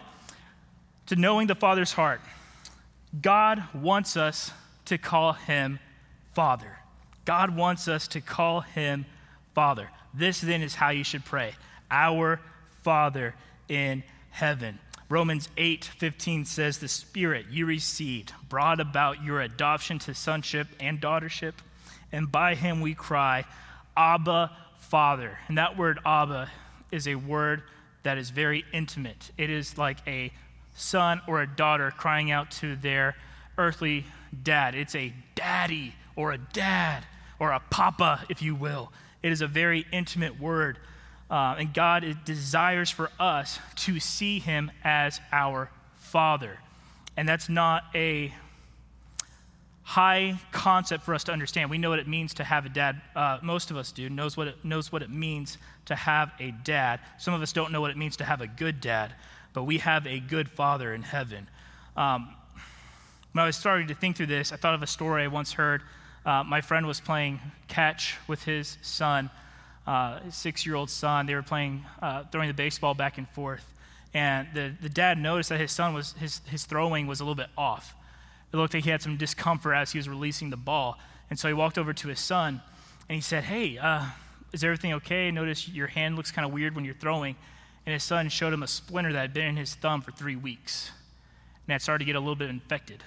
to 1.08 1.16
knowing 1.16 1.48
the 1.48 1.56
Father's 1.56 1.94
heart. 1.94 2.22
God 3.22 3.64
wants 3.74 4.18
us 4.18 4.52
to 4.86 4.98
call 4.98 5.34
him 5.34 5.80
Father. 6.34 6.78
God 7.26 7.56
wants 7.56 7.88
us 7.88 8.08
to 8.10 8.22
call 8.22 8.62
him 8.62 9.06
Father. 9.54 9.90
This 10.14 10.42
then 10.42 10.62
is 10.62 10.76
how 10.76 10.90
you 10.90 11.04
should 11.04 11.26
pray 11.26 11.54
Our 11.90 12.40
Father 12.84 13.36
in 13.68 14.04
heaven. 14.32 14.80
Romans 15.08 15.50
8 15.58 15.86
15 15.86 16.46
says, 16.46 16.80
The 16.80 16.88
Spirit 16.88 17.46
you 17.50 17.66
received 17.66 18.34
brought 18.50 18.80
about 18.80 19.24
your 19.24 19.42
adoption 19.42 20.00
to 20.00 20.14
sonship 20.14 20.68
and 20.80 21.00
daughtership, 21.00 21.54
and 22.12 22.32
by 22.32 22.56
him 22.56 22.82
we 22.82 22.96
cry, 22.96 23.46
Abba, 23.96 24.52
Father. 24.80 25.38
And 25.48 25.58
that 25.58 25.78
word 25.78 26.00
Abba 26.06 26.50
is 26.92 27.08
a 27.08 27.16
word 27.16 27.64
that 28.04 28.18
is 28.18 28.30
very 28.30 28.66
intimate. 28.74 29.32
It 29.38 29.50
is 29.50 29.78
like 29.78 29.98
a 30.08 30.32
son 30.76 31.22
or 31.28 31.42
a 31.42 31.48
daughter 31.48 31.92
crying 31.92 32.30
out 32.30 32.52
to 32.52 32.76
their 32.76 33.16
earthly 33.58 34.06
dad. 34.44 34.76
It's 34.76 34.96
a 34.96 35.14
daddy 35.34 35.96
or 36.16 36.34
a 36.34 36.38
dad 36.38 37.06
or 37.40 37.52
a 37.52 37.60
papa, 37.60 38.26
if 38.30 38.42
you 38.42 38.54
will. 38.54 38.92
It 39.24 39.32
is 39.32 39.42
a 39.42 39.48
very 39.48 39.86
intimate 39.92 40.40
word. 40.40 40.78
Uh, 41.30 41.56
and 41.58 41.74
God 41.74 42.06
desires 42.26 42.92
for 42.92 43.10
us 43.20 43.60
to 43.78 44.00
see 44.00 44.40
him 44.40 44.72
as 44.84 45.20
our 45.32 45.72
father. 45.96 46.60
And 47.18 47.28
that's 47.28 47.50
not 47.50 47.84
a 47.96 48.32
high 49.82 50.40
concept 50.52 51.04
for 51.04 51.14
us 51.14 51.24
to 51.24 51.32
understand. 51.32 51.70
We 51.70 51.78
know 51.78 51.90
what 51.90 52.00
it 52.00 52.08
means 52.08 52.36
to 52.36 52.44
have 52.44 52.66
a 52.66 52.70
dad. 52.70 53.02
Uh, 53.16 53.40
most 53.42 53.72
of 53.72 53.78
us 53.78 53.92
do 53.92 54.10
knows 54.10 54.36
what 54.36 54.48
it 54.48 54.66
knows 54.66 54.92
what 54.92 55.02
it 55.02 55.10
means 55.10 55.58
to 55.86 55.96
have 55.96 56.32
a 56.40 56.52
dad. 56.52 57.00
Some 57.18 57.34
of 57.34 57.42
us 57.42 57.54
don't 57.54 57.72
know 57.72 57.82
what 57.82 57.92
it 57.92 57.98
means 57.98 58.18
to 58.18 58.24
have 58.24 58.42
a 58.42 58.48
good 58.48 58.82
dad 58.82 59.14
but 59.56 59.64
we 59.64 59.78
have 59.78 60.06
a 60.06 60.20
good 60.20 60.50
Father 60.50 60.94
in 60.94 61.02
heaven. 61.02 61.48
Um, 61.96 62.28
when 63.32 63.42
I 63.44 63.48
was 63.48 63.56
starting 63.56 63.88
to 63.88 63.96
think 63.96 64.18
through 64.18 64.26
this, 64.28 64.52
I 64.52 64.58
thought 64.58 64.76
of 64.76 64.84
a 64.84 64.88
story 64.88 65.24
I 65.24 65.28
once 65.28 65.54
heard. 65.54 65.82
Uh, 66.26 66.44
my 66.44 66.60
friend 66.60 66.86
was 66.86 67.00
playing 67.00 67.40
catch 67.70 68.18
with 68.28 68.44
his 68.44 68.78
son, 68.82 69.30
uh, 69.88 70.20
his 70.20 70.36
six 70.36 70.66
year 70.66 70.76
old 70.76 70.90
son. 70.90 71.26
They 71.26 71.36
were 71.36 71.42
playing, 71.42 71.86
uh, 72.02 72.24
throwing 72.32 72.50
the 72.50 72.54
baseball 72.54 72.94
back 72.94 73.18
and 73.18 73.30
forth. 73.30 73.66
And 74.14 74.48
the, 74.54 74.74
the 74.82 74.90
dad 74.90 75.18
noticed 75.18 75.50
that 75.50 75.60
his 75.60 75.72
son 75.72 75.94
was, 75.94 76.14
his, 76.20 76.42
his 76.48 76.66
throwing 76.66 77.08
was 77.08 77.22
a 77.22 77.24
little 77.24 77.36
bit 77.36 77.50
off. 77.58 77.96
It 78.52 78.58
looked 78.58 78.74
like 78.74 78.84
he 78.84 78.90
had 78.90 79.02
some 79.02 79.16
discomfort 79.16 79.74
as 79.74 79.94
he 79.94 80.00
was 80.00 80.10
releasing 80.10 80.50
the 80.50 80.58
ball. 80.58 81.00
And 81.30 81.40
so 81.40 81.48
he 81.48 81.54
walked 81.54 81.78
over 81.78 81.94
to 81.94 82.08
his 82.10 82.20
son 82.20 82.62
and 83.08 83.16
he 83.16 83.22
said, 83.22 83.46
Hey, 83.46 83.78
uh, 83.78 84.06
is 84.52 84.66
everything 84.66 84.94
okay? 84.96 85.32
Notice 85.32 85.70
your 85.70 85.88
hand 85.88 86.18
looks 86.18 86.32
kind 86.32 86.46
of 86.46 86.52
weird 86.52 86.76
when 86.76 86.84
you're 86.84 86.94
throwing 86.94 87.38
and 87.86 87.94
his 87.94 88.04
son 88.04 88.30
showed 88.30 88.54
him 88.54 88.64
a 88.64 88.68
splinter 88.68 89.14
that 89.14 89.20
had 89.20 89.34
been 89.34 89.48
in 89.48 89.58
his 89.58 89.76
thumb 89.76 90.02
for 90.02 90.12
three 90.12 90.36
weeks. 90.36 90.92
And 91.68 91.74
had 91.74 91.82
started 91.82 92.00
to 92.00 92.06
get 92.06 92.16
a 92.16 92.20
little 92.20 92.36
bit 92.36 92.50
infected. 92.50 93.04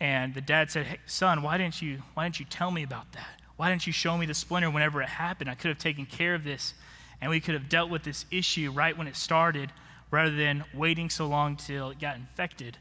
And 0.00 0.34
the 0.34 0.40
dad 0.40 0.70
said, 0.70 0.86
hey, 0.86 0.98
Son, 1.06 1.42
why 1.42 1.58
didn't, 1.58 1.82
you, 1.82 2.02
why 2.14 2.24
didn't 2.24 2.38
you 2.38 2.46
tell 2.46 2.70
me 2.70 2.82
about 2.82 3.12
that? 3.12 3.40
Why 3.56 3.70
didn't 3.70 3.86
you 3.86 3.92
show 3.92 4.16
me 4.16 4.26
the 4.26 4.34
splinter 4.34 4.70
whenever 4.70 5.02
it 5.02 5.08
happened? 5.08 5.50
I 5.50 5.54
could 5.54 5.68
have 5.68 5.78
taken 5.78 6.06
care 6.06 6.34
of 6.34 6.44
this, 6.44 6.74
and 7.20 7.30
we 7.30 7.40
could 7.40 7.54
have 7.54 7.68
dealt 7.68 7.90
with 7.90 8.04
this 8.04 8.24
issue 8.30 8.70
right 8.70 8.96
when 8.96 9.08
it 9.08 9.16
started 9.16 9.72
rather 10.12 10.34
than 10.34 10.64
waiting 10.72 11.10
so 11.10 11.26
long 11.26 11.56
till 11.56 11.90
it 11.90 11.98
got 11.98 12.16
infected. 12.16 12.78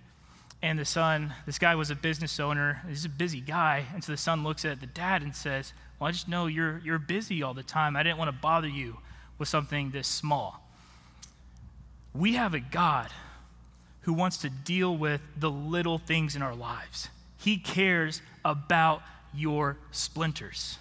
And 0.61 0.77
the 0.77 0.85
son, 0.85 1.33
this 1.45 1.57
guy 1.57 1.75
was 1.75 1.89
a 1.89 1.95
business 1.95 2.39
owner, 2.39 2.81
he's 2.87 3.05
a 3.05 3.09
busy 3.09 3.41
guy. 3.41 3.85
And 3.93 4.03
so 4.03 4.11
the 4.11 4.17
son 4.17 4.43
looks 4.43 4.65
at 4.65 4.79
the 4.79 4.87
dad 4.87 5.23
and 5.23 5.35
says, 5.35 5.73
Well, 5.99 6.07
I 6.07 6.11
just 6.11 6.27
know 6.27 6.45
you're, 6.45 6.79
you're 6.83 6.99
busy 6.99 7.41
all 7.41 7.53
the 7.53 7.63
time. 7.63 7.95
I 7.95 8.03
didn't 8.03 8.17
want 8.17 8.29
to 8.29 8.41
bother 8.41 8.67
you 8.67 8.97
with 9.39 9.47
something 9.47 9.91
this 9.91 10.07
small. 10.07 10.66
We 12.13 12.33
have 12.35 12.53
a 12.53 12.59
God 12.59 13.09
who 14.01 14.13
wants 14.13 14.37
to 14.37 14.49
deal 14.49 14.95
with 14.95 15.21
the 15.37 15.51
little 15.51 15.97
things 15.97 16.35
in 16.35 16.41
our 16.41 16.55
lives. 16.55 17.09
He 17.37 17.57
cares 17.57 18.21
about 18.45 19.01
your 19.33 19.77
splinters. 19.91 20.77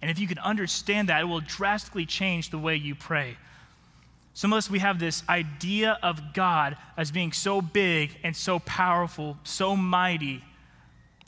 And 0.00 0.10
if 0.10 0.18
you 0.18 0.26
can 0.26 0.38
understand 0.38 1.08
that, 1.08 1.22
it 1.22 1.24
will 1.24 1.40
drastically 1.40 2.06
change 2.06 2.50
the 2.50 2.58
way 2.58 2.76
you 2.76 2.94
pray. 2.94 3.36
Some 4.34 4.52
of 4.52 4.58
us, 4.58 4.70
we 4.70 4.78
have 4.80 4.98
this 4.98 5.22
idea 5.28 5.98
of 6.02 6.32
God 6.34 6.76
as 6.96 7.10
being 7.10 7.32
so 7.32 7.60
big 7.60 8.16
and 8.22 8.36
so 8.36 8.58
powerful, 8.58 9.38
so 9.44 9.76
mighty, 9.76 10.42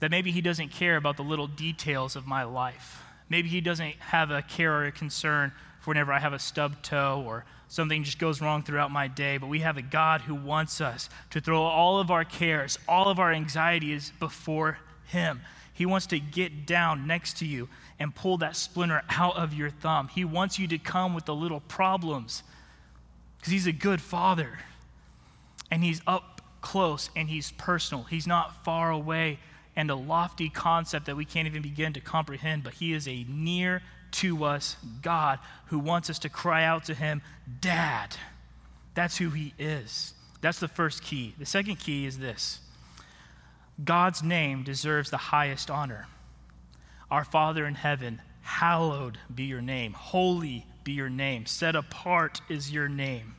that 0.01 0.11
maybe 0.11 0.31
He 0.31 0.41
doesn't 0.41 0.71
care 0.71 0.97
about 0.97 1.17
the 1.17 1.23
little 1.23 1.47
details 1.47 2.17
of 2.17 2.27
my 2.27 2.45
life. 2.45 3.03
Maybe 3.29 3.49
He 3.49 3.61
doesn't 3.61 3.95
have 3.97 4.31
a 4.31 4.43
care 4.43 4.73
or 4.73 4.85
a 4.85 4.93
concern 4.93 5.53
for 5.81 5.91
whenever 5.91 6.13
I 6.13 6.19
have 6.19 6.33
a 6.33 6.39
stub 6.39 6.83
toe 6.83 7.23
or 7.27 7.45
something 7.75 8.05
just 8.05 8.19
goes 8.19 8.41
wrong 8.41 8.63
throughout 8.63 8.91
my 8.91 9.09
day. 9.09 9.37
But 9.37 9.49
we 9.49 9.61
have 9.61 9.77
a 9.77 9.83
God 9.83 10.21
who 10.21 10.35
wants 10.35 10.81
us 10.81 11.09
to 11.31 11.41
throw 11.41 11.63
all 11.63 11.99
of 11.99 12.11
our 12.11 12.25
cares, 12.25 12.79
all 12.89 13.09
of 13.09 13.19
our 13.19 13.33
anxieties 13.33 14.13
before 14.21 14.79
Him. 15.07 15.41
He 15.73 15.87
wants 15.87 16.07
to 16.07 16.21
get 16.21 16.67
down 16.67 17.07
next 17.07 17.39
to 17.39 17.47
you 17.47 17.69
and 17.99 18.15
pull 18.15 18.39
that 18.39 18.55
splinter 18.55 19.03
out 19.11 19.37
of 19.37 19.53
your 19.53 19.71
thumb. 19.71 20.09
He 20.09 20.25
wants 20.25 20.59
you 20.59 20.69
to 20.69 20.79
come 20.79 21.15
with 21.15 21.25
the 21.25 21.35
little 21.35 21.61
problems 21.61 22.45
because 23.39 23.53
he's 23.53 23.67
a 23.67 23.73
good 23.73 24.01
father. 24.01 24.59
And 25.71 25.83
he's 25.83 26.01
up 26.07 26.43
close 26.61 27.11
and 27.17 27.29
he's 27.29 27.51
personal. 27.53 28.05
He's 28.05 28.27
not 28.27 28.65
far 28.65 28.91
away 28.91 29.41
and 29.77 29.91
a 29.91 29.95
lofty 29.95 30.49
concept 30.49 31.07
that 31.07 31.17
we 31.17 31.25
can't 31.25 31.47
even 31.47 31.63
begin 31.63 31.93
to 31.95 32.01
comprehend, 32.01 32.63
but 32.63 32.75
he 32.75 32.93
is 32.93 33.09
a 33.09 33.25
near 33.29 33.83
to 34.15 34.45
us 34.45 34.77
God 35.03 35.39
who 35.67 35.79
wants 35.79 36.11
us 36.11 36.19
to 36.21 36.29
cry 36.29 36.65
out 36.65 36.85
to 36.87 36.95
him, 36.95 37.23
Dad. 37.61 38.17
That's 38.95 39.17
who 39.17 39.31
he 39.31 39.55
is. 39.59 40.15
That's 40.41 40.61
the 40.61 40.69
first 40.69 41.03
key. 41.03 41.35
The 41.39 41.47
second 41.47 41.77
key 41.77 42.07
is 42.07 42.19
this 42.19 42.61
God's 43.83 44.23
name 44.23 44.63
deserves 44.63 45.11
the 45.11 45.17
highest 45.17 45.71
honor. 45.71 46.07
Our 47.11 47.25
Father 47.25 47.67
in 47.67 47.75
heaven, 47.75 48.21
hallowed 48.43 49.19
be 49.35 49.45
your 49.45 49.63
name. 49.63 49.95
Holy 49.95 50.67
be 50.85 50.93
your 50.93 51.11
name. 51.11 51.47
Set 51.47 51.75
apart 51.75 52.41
is 52.49 52.71
your 52.71 52.89
name. 52.89 53.35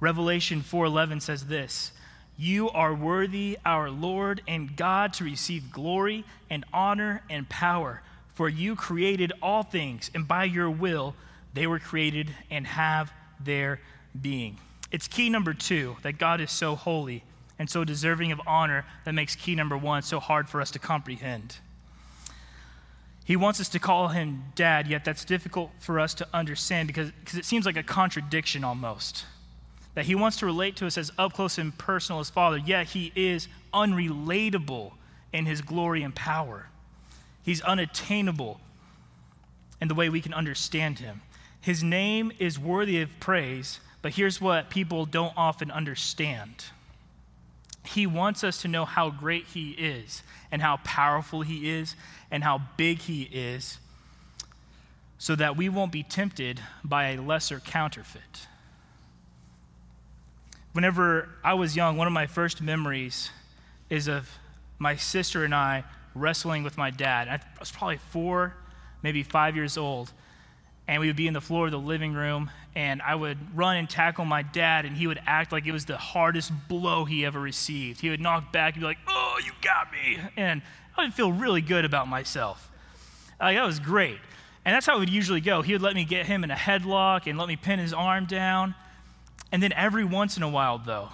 Revelation 0.00 0.62
4:11 0.62 1.20
says 1.20 1.46
this, 1.46 1.92
"You 2.36 2.68
are 2.70 2.94
worthy, 2.94 3.58
our 3.64 3.90
Lord 3.90 4.42
and 4.48 4.76
God, 4.76 5.12
to 5.14 5.24
receive 5.24 5.70
glory 5.70 6.24
and 6.50 6.64
honor 6.72 7.22
and 7.30 7.48
power, 7.48 8.02
for 8.34 8.48
you 8.48 8.76
created 8.76 9.32
all 9.40 9.62
things, 9.62 10.10
and 10.14 10.26
by 10.26 10.44
your 10.44 10.70
will 10.70 11.14
they 11.52 11.66
were 11.66 11.78
created 11.78 12.34
and 12.50 12.66
have 12.66 13.12
their 13.40 13.80
being." 14.20 14.58
It's 14.90 15.08
key 15.08 15.28
number 15.28 15.54
2 15.54 15.96
that 16.02 16.18
God 16.18 16.40
is 16.40 16.50
so 16.50 16.76
holy 16.76 17.24
and 17.58 17.70
so 17.70 17.84
deserving 17.84 18.32
of 18.32 18.40
honor 18.46 18.84
that 19.04 19.14
makes 19.14 19.34
key 19.36 19.54
number 19.54 19.76
1 19.76 20.02
so 20.02 20.20
hard 20.20 20.48
for 20.48 20.60
us 20.60 20.70
to 20.72 20.78
comprehend. 20.78 21.56
He 23.24 23.36
wants 23.36 23.58
us 23.58 23.68
to 23.70 23.78
call 23.78 24.08
him 24.08 24.52
dad, 24.54 24.86
yet 24.86 25.04
that's 25.04 25.24
difficult 25.24 25.70
for 25.78 25.98
us 25.98 26.12
to 26.14 26.28
understand 26.34 26.88
because, 26.88 27.10
because 27.12 27.38
it 27.38 27.44
seems 27.44 27.64
like 27.64 27.76
a 27.76 27.82
contradiction 27.82 28.64
almost. 28.64 29.24
That 29.94 30.04
he 30.04 30.14
wants 30.14 30.36
to 30.38 30.46
relate 30.46 30.76
to 30.76 30.86
us 30.86 30.98
as 30.98 31.10
up 31.16 31.32
close 31.32 31.56
and 31.56 31.76
personal 31.78 32.20
as 32.20 32.28
father, 32.28 32.58
yet 32.58 32.88
he 32.88 33.12
is 33.14 33.48
unrelatable 33.72 34.92
in 35.32 35.46
his 35.46 35.62
glory 35.62 36.02
and 36.02 36.14
power. 36.14 36.68
He's 37.44 37.60
unattainable 37.60 38.60
in 39.80 39.86
the 39.86 39.94
way 39.94 40.08
we 40.08 40.20
can 40.20 40.34
understand 40.34 40.98
him. 40.98 41.22
His 41.60 41.84
name 41.84 42.32
is 42.40 42.58
worthy 42.58 43.00
of 43.00 43.20
praise, 43.20 43.78
but 44.02 44.14
here's 44.14 44.40
what 44.40 44.68
people 44.68 45.06
don't 45.06 45.32
often 45.36 45.70
understand 45.70 46.64
he 47.84 48.06
wants 48.06 48.42
us 48.42 48.62
to 48.62 48.68
know 48.68 48.84
how 48.84 49.10
great 49.10 49.46
He 49.46 49.72
is 49.72 50.22
and 50.50 50.62
how 50.62 50.78
powerful 50.78 51.42
He 51.42 51.70
is 51.70 51.94
and 52.30 52.42
how 52.42 52.62
big 52.76 53.00
He 53.00 53.24
is 53.24 53.78
so 55.18 55.34
that 55.36 55.56
we 55.56 55.68
won't 55.68 55.92
be 55.92 56.02
tempted 56.02 56.60
by 56.82 57.10
a 57.10 57.20
lesser 57.20 57.60
counterfeit. 57.60 58.46
Whenever 60.72 61.28
I 61.44 61.54
was 61.54 61.76
young, 61.76 61.96
one 61.96 62.06
of 62.06 62.12
my 62.12 62.26
first 62.26 62.60
memories 62.60 63.30
is 63.90 64.08
of 64.08 64.38
my 64.78 64.96
sister 64.96 65.44
and 65.44 65.54
I 65.54 65.84
wrestling 66.14 66.62
with 66.62 66.76
my 66.76 66.90
dad. 66.90 67.28
I 67.28 67.40
was 67.58 67.70
probably 67.70 67.98
four, 68.10 68.54
maybe 69.02 69.22
five 69.22 69.56
years 69.56 69.76
old 69.76 70.12
and 70.86 71.00
we 71.00 71.06
would 71.06 71.16
be 71.16 71.26
in 71.26 71.34
the 71.34 71.40
floor 71.40 71.66
of 71.66 71.72
the 71.72 71.78
living 71.78 72.12
room 72.12 72.50
and 72.74 73.00
i 73.02 73.14
would 73.14 73.38
run 73.56 73.76
and 73.76 73.88
tackle 73.88 74.24
my 74.24 74.42
dad 74.42 74.84
and 74.84 74.96
he 74.96 75.06
would 75.06 75.20
act 75.26 75.52
like 75.52 75.66
it 75.66 75.72
was 75.72 75.84
the 75.86 75.96
hardest 75.96 76.52
blow 76.68 77.04
he 77.04 77.24
ever 77.24 77.40
received. 77.40 78.00
He 78.00 78.10
would 78.10 78.20
knock 78.20 78.52
back 78.52 78.74
and 78.74 78.80
be 78.80 78.86
like 78.86 78.98
oh 79.08 79.38
you 79.44 79.52
got 79.62 79.92
me 79.92 80.18
and 80.36 80.62
i 80.96 81.04
would 81.04 81.14
feel 81.14 81.32
really 81.32 81.60
good 81.60 81.84
about 81.84 82.08
myself. 82.08 82.70
Like 83.40 83.56
that 83.56 83.66
was 83.66 83.80
great. 83.80 84.18
And 84.66 84.74
that's 84.74 84.86
how 84.86 84.96
it 84.96 85.00
would 85.00 85.10
usually 85.10 85.42
go. 85.42 85.60
He 85.60 85.74
would 85.74 85.82
let 85.82 85.94
me 85.94 86.06
get 86.06 86.24
him 86.24 86.42
in 86.42 86.50
a 86.50 86.54
headlock 86.54 87.26
and 87.26 87.38
let 87.38 87.48
me 87.48 87.56
pin 87.56 87.78
his 87.78 87.92
arm 87.92 88.24
down. 88.24 88.74
And 89.52 89.62
then 89.62 89.74
every 89.74 90.04
once 90.04 90.36
in 90.36 90.42
a 90.42 90.48
while 90.48 90.78
though 90.78 91.10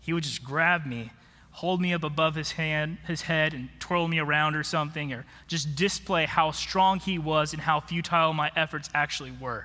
he 0.00 0.12
would 0.12 0.24
just 0.24 0.44
grab 0.44 0.86
me 0.86 1.10
hold 1.54 1.80
me 1.80 1.94
up 1.94 2.02
above 2.02 2.34
his 2.34 2.50
hand, 2.50 2.98
his 3.06 3.22
head 3.22 3.54
and 3.54 3.68
twirl 3.78 4.08
me 4.08 4.18
around 4.18 4.56
or 4.56 4.64
something, 4.64 5.12
or 5.12 5.24
just 5.46 5.76
display 5.76 6.26
how 6.26 6.50
strong 6.50 6.98
he 6.98 7.16
was 7.16 7.52
and 7.52 7.62
how 7.62 7.78
futile 7.78 8.32
my 8.32 8.50
efforts 8.56 8.90
actually 8.92 9.30
were. 9.30 9.64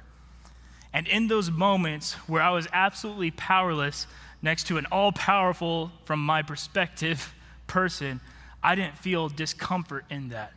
And 0.94 1.08
in 1.08 1.28
those 1.28 1.50
moments 1.50 2.14
where 2.28 2.44
I 2.44 2.52
was 2.52 2.68
absolutely 2.72 3.32
powerless 3.32 4.06
next 4.40 4.68
to 4.68 4.78
an 4.78 4.86
all 4.92 5.12
powerful, 5.12 5.92
from 6.06 6.24
my 6.24 6.44
perspective, 6.44 7.34
person, 7.68 8.22
I 8.62 8.76
didn't 8.76 9.00
feel 9.00 9.28
discomfort 9.28 10.06
in 10.12 10.30
that. 10.30 10.52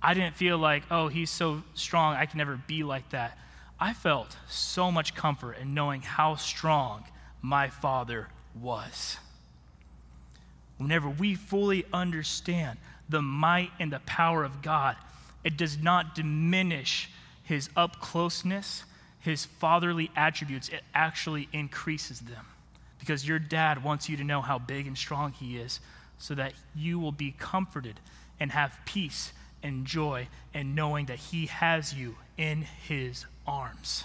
I 0.00 0.14
didn't 0.14 0.36
feel 0.36 0.56
like, 0.56 0.84
oh, 0.88 1.08
he's 1.08 1.30
so 1.30 1.64
strong, 1.74 2.14
I 2.14 2.26
can 2.26 2.38
never 2.38 2.56
be 2.68 2.84
like 2.84 3.10
that. 3.10 3.36
I 3.80 3.92
felt 3.92 4.36
so 4.48 4.92
much 4.92 5.16
comfort 5.16 5.58
in 5.60 5.74
knowing 5.74 6.02
how 6.02 6.36
strong 6.36 7.06
my 7.42 7.70
father 7.70 8.28
was 8.54 9.18
whenever 10.80 11.10
we 11.10 11.34
fully 11.34 11.84
understand 11.92 12.78
the 13.10 13.20
might 13.20 13.70
and 13.78 13.92
the 13.92 14.00
power 14.00 14.44
of 14.44 14.62
God, 14.62 14.96
it 15.44 15.58
does 15.58 15.76
not 15.78 16.14
diminish 16.14 17.10
his 17.44 17.68
up 17.76 18.00
closeness, 18.00 18.84
his 19.20 19.44
fatherly 19.44 20.10
attributes. 20.16 20.70
It 20.70 20.80
actually 20.94 21.50
increases 21.52 22.20
them 22.20 22.46
because 22.98 23.28
your 23.28 23.38
dad 23.38 23.84
wants 23.84 24.08
you 24.08 24.16
to 24.16 24.24
know 24.24 24.40
how 24.40 24.58
big 24.58 24.86
and 24.86 24.96
strong 24.96 25.32
he 25.32 25.58
is 25.58 25.80
so 26.18 26.34
that 26.34 26.54
you 26.74 26.98
will 26.98 27.12
be 27.12 27.34
comforted 27.38 28.00
and 28.38 28.50
have 28.50 28.78
peace 28.86 29.34
and 29.62 29.84
joy 29.84 30.28
and 30.54 30.74
knowing 30.74 31.06
that 31.06 31.18
he 31.18 31.44
has 31.46 31.92
you 31.92 32.16
in 32.38 32.62
his 32.62 33.26
arms. 33.46 34.04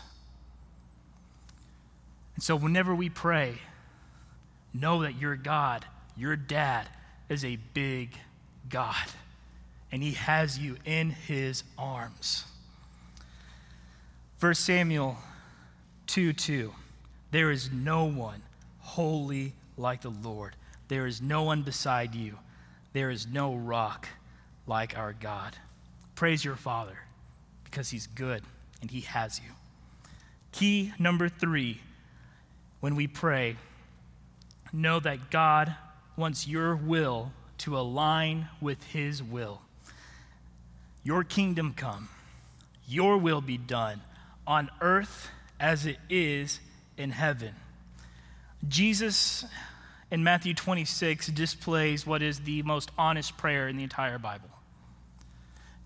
And 2.36 2.44
so, 2.44 2.58
whenever 2.58 2.94
we 2.94 3.08
pray, 3.08 3.60
know 4.74 5.03
that 5.03 5.17
your 5.17 5.38
God 5.38 5.86
your 6.17 6.36
dad 6.36 6.88
is 7.29 7.43
a 7.43 7.57
big 7.74 8.17
God, 8.69 9.05
and 9.91 10.01
he 10.01 10.12
has 10.13 10.57
you 10.57 10.77
in 10.86 11.10
his 11.12 11.63
arms. 11.77 12.45
1 14.39 14.53
Samuel 14.55 15.17
2 16.07 16.34
2. 16.34 16.74
There 17.31 17.51
is 17.51 17.72
no 17.72 18.05
one 18.05 18.41
holy 18.79 19.53
like 19.77 20.01
the 20.01 20.10
Lord. 20.10 20.55
There 20.88 21.07
is 21.07 21.22
no 21.22 21.43
one 21.43 21.63
beside 21.63 22.15
you. 22.15 22.38
There 22.93 23.10
is 23.10 23.27
no 23.27 23.55
rock 23.55 24.07
like 24.67 24.98
our 24.98 25.13
God. 25.13 25.57
Praise 26.15 26.45
your 26.45 26.55
Father 26.55 26.98
because 27.63 27.89
he's 27.89 28.07
good 28.07 28.43
and 28.81 28.91
he 28.91 29.01
has 29.01 29.39
you. 29.39 29.51
Key 30.51 30.93
number 30.98 31.27
three 31.27 31.81
when 32.79 32.95
we 32.95 33.07
pray, 33.07 33.55
know 34.72 35.00
that 35.00 35.31
God 35.31 35.75
wants 36.17 36.48
your 36.48 36.75
will 36.75 37.31
to 37.60 37.77
align 37.77 38.48
with 38.62 38.84
his 38.86 39.22
will. 39.22 39.62
Your 41.03 41.24
kingdom 41.24 41.74
come, 41.75 42.10
your 42.88 43.17
will 43.17 43.41
be 43.41 43.57
done 43.57 44.01
on 44.48 44.69
earth 44.81 45.29
as 45.60 45.86
it 45.86 45.98
is 46.10 46.60
in 46.98 47.12
heaven. 47.12 47.55
Jesus 48.67 49.45
in 50.12 50.24
Matthew 50.24 50.53
26 50.53 51.27
displays 51.27 52.05
what 52.05 52.22
is 52.22 52.39
the 52.41 52.62
most 52.63 52.91
honest 52.98 53.38
prayer 53.38 53.67
in 53.67 53.77
the 53.77 53.84
entire 53.84 54.17
Bible. 54.17 54.50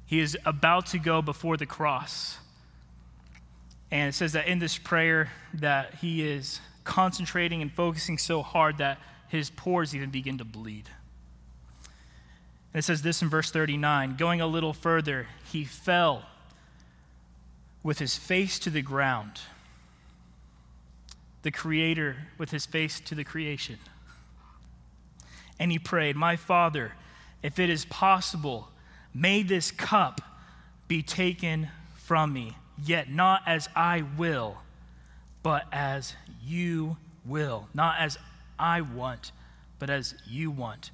He 0.05 0.19
is 0.19 0.37
about 0.45 0.87
to 0.87 0.99
go 0.99 1.21
before 1.21 1.57
the 1.57 1.65
cross. 1.65 2.37
And 3.91 4.09
it 4.09 4.13
says 4.13 4.33
that 4.33 4.47
in 4.47 4.59
this 4.59 4.77
prayer 4.77 5.31
that 5.55 5.95
he 5.95 6.27
is 6.27 6.59
concentrating 6.83 7.61
and 7.61 7.71
focusing 7.71 8.17
so 8.17 8.41
hard 8.41 8.77
that 8.79 8.99
his 9.29 9.49
pores 9.49 9.95
even 9.95 10.09
begin 10.09 10.37
to 10.39 10.45
bleed. 10.45 10.89
And 12.73 12.79
it 12.79 12.83
says 12.83 13.01
this 13.01 13.21
in 13.21 13.29
verse 13.29 13.51
39 13.51 14.15
Going 14.17 14.41
a 14.41 14.47
little 14.47 14.73
further, 14.73 15.27
he 15.51 15.63
fell 15.63 16.25
with 17.83 17.99
his 17.99 18.17
face 18.17 18.59
to 18.59 18.69
the 18.69 18.81
ground. 18.81 19.39
The 21.43 21.51
Creator 21.51 22.17
with 22.37 22.51
his 22.51 22.65
face 22.65 22.99
to 23.01 23.15
the 23.15 23.23
creation. 23.23 23.77
And 25.57 25.71
he 25.71 25.79
prayed, 25.79 26.15
My 26.15 26.35
Father, 26.35 26.93
if 27.41 27.59
it 27.59 27.69
is 27.69 27.85
possible, 27.85 28.69
may 29.13 29.43
this 29.43 29.71
cup 29.71 30.21
be 30.87 31.01
taken 31.01 31.69
from 31.95 32.33
me, 32.33 32.57
yet 32.83 33.09
not 33.09 33.43
as 33.45 33.69
I 33.75 34.03
will, 34.17 34.57
but 35.43 35.65
as 35.71 36.15
you 36.43 36.97
will. 37.25 37.67
Not 37.73 37.99
as 37.99 38.17
I 38.59 38.81
want, 38.81 39.31
but 39.79 39.89
as 39.89 40.15
you 40.27 40.51
want. 40.51 40.91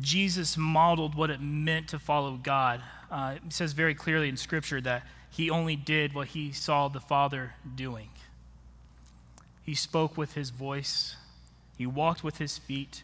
Jesus 0.00 0.56
modeled 0.56 1.14
what 1.14 1.30
it 1.30 1.40
meant 1.40 1.88
to 1.88 1.98
follow 1.98 2.38
God. 2.42 2.80
Uh, 3.10 3.34
it 3.44 3.52
says 3.52 3.72
very 3.72 3.94
clearly 3.94 4.28
in 4.28 4.36
Scripture 4.36 4.80
that 4.80 5.06
he 5.30 5.50
only 5.50 5.76
did 5.76 6.14
what 6.14 6.28
he 6.28 6.52
saw 6.52 6.88
the 6.88 7.00
Father 7.00 7.54
doing. 7.74 8.08
He 9.62 9.74
spoke 9.74 10.16
with 10.16 10.34
his 10.34 10.50
voice, 10.50 11.16
he 11.76 11.86
walked 11.86 12.22
with 12.22 12.38
his 12.38 12.58
feet. 12.58 13.02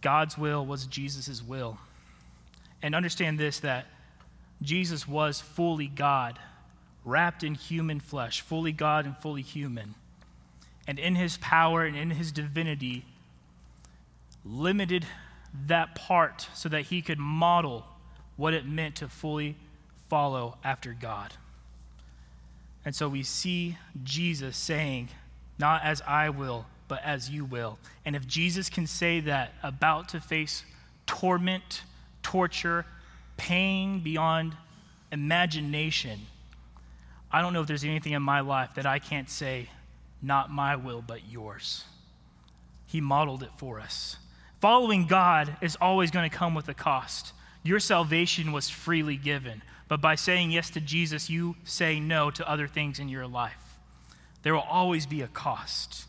God's 0.00 0.38
will 0.38 0.64
was 0.64 0.86
Jesus' 0.86 1.42
will. 1.42 1.78
And 2.82 2.94
understand 2.94 3.38
this 3.38 3.60
that 3.60 3.86
Jesus 4.62 5.06
was 5.06 5.40
fully 5.40 5.86
God, 5.86 6.38
wrapped 7.04 7.42
in 7.42 7.54
human 7.54 8.00
flesh, 8.00 8.40
fully 8.40 8.72
God 8.72 9.04
and 9.04 9.16
fully 9.18 9.42
human. 9.42 9.94
And 10.90 10.98
in 10.98 11.14
his 11.14 11.36
power 11.36 11.84
and 11.84 11.96
in 11.96 12.10
his 12.10 12.32
divinity, 12.32 13.04
limited 14.44 15.06
that 15.68 15.94
part 15.94 16.48
so 16.52 16.68
that 16.68 16.82
he 16.86 17.00
could 17.00 17.20
model 17.20 17.86
what 18.36 18.54
it 18.54 18.66
meant 18.66 18.96
to 18.96 19.06
fully 19.06 19.54
follow 20.08 20.58
after 20.64 20.92
God. 20.92 21.34
And 22.84 22.92
so 22.92 23.08
we 23.08 23.22
see 23.22 23.78
Jesus 24.02 24.56
saying, 24.56 25.10
Not 25.60 25.84
as 25.84 26.02
I 26.08 26.28
will, 26.28 26.66
but 26.88 27.04
as 27.04 27.30
you 27.30 27.44
will. 27.44 27.78
And 28.04 28.16
if 28.16 28.26
Jesus 28.26 28.68
can 28.68 28.88
say 28.88 29.20
that 29.20 29.52
about 29.62 30.08
to 30.08 30.20
face 30.20 30.64
torment, 31.06 31.82
torture, 32.24 32.84
pain 33.36 34.00
beyond 34.00 34.56
imagination, 35.12 36.18
I 37.30 37.42
don't 37.42 37.52
know 37.52 37.60
if 37.60 37.68
there's 37.68 37.84
anything 37.84 38.12
in 38.12 38.22
my 38.22 38.40
life 38.40 38.74
that 38.74 38.86
I 38.86 38.98
can't 38.98 39.30
say, 39.30 39.68
Not 40.22 40.50
my 40.50 40.76
will, 40.76 41.02
but 41.02 41.28
yours. 41.30 41.84
He 42.86 43.00
modeled 43.00 43.42
it 43.42 43.50
for 43.56 43.80
us. 43.80 44.16
Following 44.60 45.06
God 45.06 45.56
is 45.60 45.76
always 45.80 46.10
going 46.10 46.28
to 46.28 46.36
come 46.36 46.54
with 46.54 46.68
a 46.68 46.74
cost. 46.74 47.32
Your 47.62 47.80
salvation 47.80 48.52
was 48.52 48.68
freely 48.68 49.16
given, 49.16 49.62
but 49.88 50.00
by 50.00 50.14
saying 50.14 50.50
yes 50.50 50.70
to 50.70 50.80
Jesus, 50.80 51.30
you 51.30 51.56
say 51.64 52.00
no 52.00 52.30
to 52.30 52.48
other 52.48 52.66
things 52.66 52.98
in 52.98 53.08
your 53.08 53.26
life. 53.26 53.78
There 54.42 54.54
will 54.54 54.60
always 54.60 55.06
be 55.06 55.22
a 55.22 55.28
cost. 55.28 56.06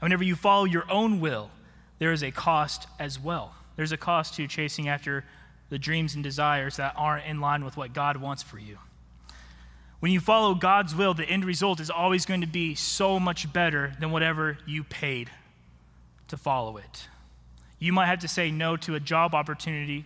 And 0.00 0.06
whenever 0.06 0.24
you 0.24 0.36
follow 0.36 0.64
your 0.64 0.90
own 0.90 1.20
will, 1.20 1.50
there 1.98 2.12
is 2.12 2.22
a 2.22 2.30
cost 2.30 2.86
as 2.98 3.18
well. 3.18 3.54
There's 3.76 3.92
a 3.92 3.96
cost 3.96 4.34
to 4.34 4.46
chasing 4.46 4.88
after 4.88 5.24
the 5.68 5.78
dreams 5.78 6.14
and 6.14 6.22
desires 6.22 6.76
that 6.76 6.94
aren't 6.96 7.26
in 7.26 7.40
line 7.40 7.64
with 7.64 7.76
what 7.76 7.92
God 7.92 8.16
wants 8.16 8.42
for 8.42 8.58
you. 8.58 8.78
When 10.00 10.12
you 10.12 10.20
follow 10.20 10.54
God's 10.54 10.94
will, 10.94 11.14
the 11.14 11.24
end 11.24 11.44
result 11.44 11.80
is 11.80 11.90
always 11.90 12.26
going 12.26 12.42
to 12.42 12.46
be 12.46 12.74
so 12.74 13.18
much 13.18 13.52
better 13.52 13.92
than 13.98 14.10
whatever 14.10 14.58
you 14.66 14.84
paid 14.84 15.30
to 16.28 16.36
follow 16.36 16.76
it. 16.76 17.08
You 17.78 17.92
might 17.92 18.06
have 18.06 18.20
to 18.20 18.28
say 18.28 18.50
no 18.50 18.76
to 18.78 18.94
a 18.94 19.00
job 19.00 19.34
opportunity 19.34 20.04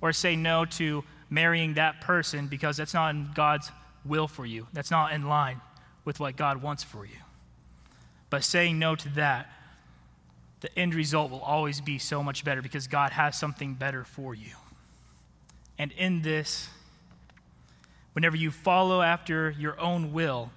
or 0.00 0.12
say 0.12 0.36
no 0.36 0.64
to 0.64 1.04
marrying 1.30 1.74
that 1.74 2.00
person 2.00 2.46
because 2.46 2.76
that's 2.76 2.94
not 2.94 3.14
in 3.14 3.30
God's 3.34 3.70
will 4.04 4.28
for 4.28 4.44
you. 4.44 4.66
That's 4.72 4.90
not 4.90 5.12
in 5.12 5.28
line 5.28 5.60
with 6.04 6.20
what 6.20 6.36
God 6.36 6.62
wants 6.62 6.82
for 6.82 7.06
you. 7.06 7.16
But 8.28 8.44
saying 8.44 8.78
no 8.78 8.96
to 8.96 9.08
that, 9.10 9.50
the 10.60 10.76
end 10.78 10.94
result 10.94 11.30
will 11.30 11.40
always 11.40 11.80
be 11.80 11.98
so 11.98 12.22
much 12.22 12.44
better 12.44 12.62
because 12.62 12.86
God 12.86 13.12
has 13.12 13.38
something 13.38 13.74
better 13.74 14.04
for 14.04 14.34
you. 14.34 14.54
And 15.78 15.92
in 15.92 16.22
this, 16.22 16.68
whenever 18.12 18.36
you 18.36 18.50
follow 18.50 19.02
after 19.02 19.50
your 19.50 19.78
own 19.80 20.12
will, 20.12 20.50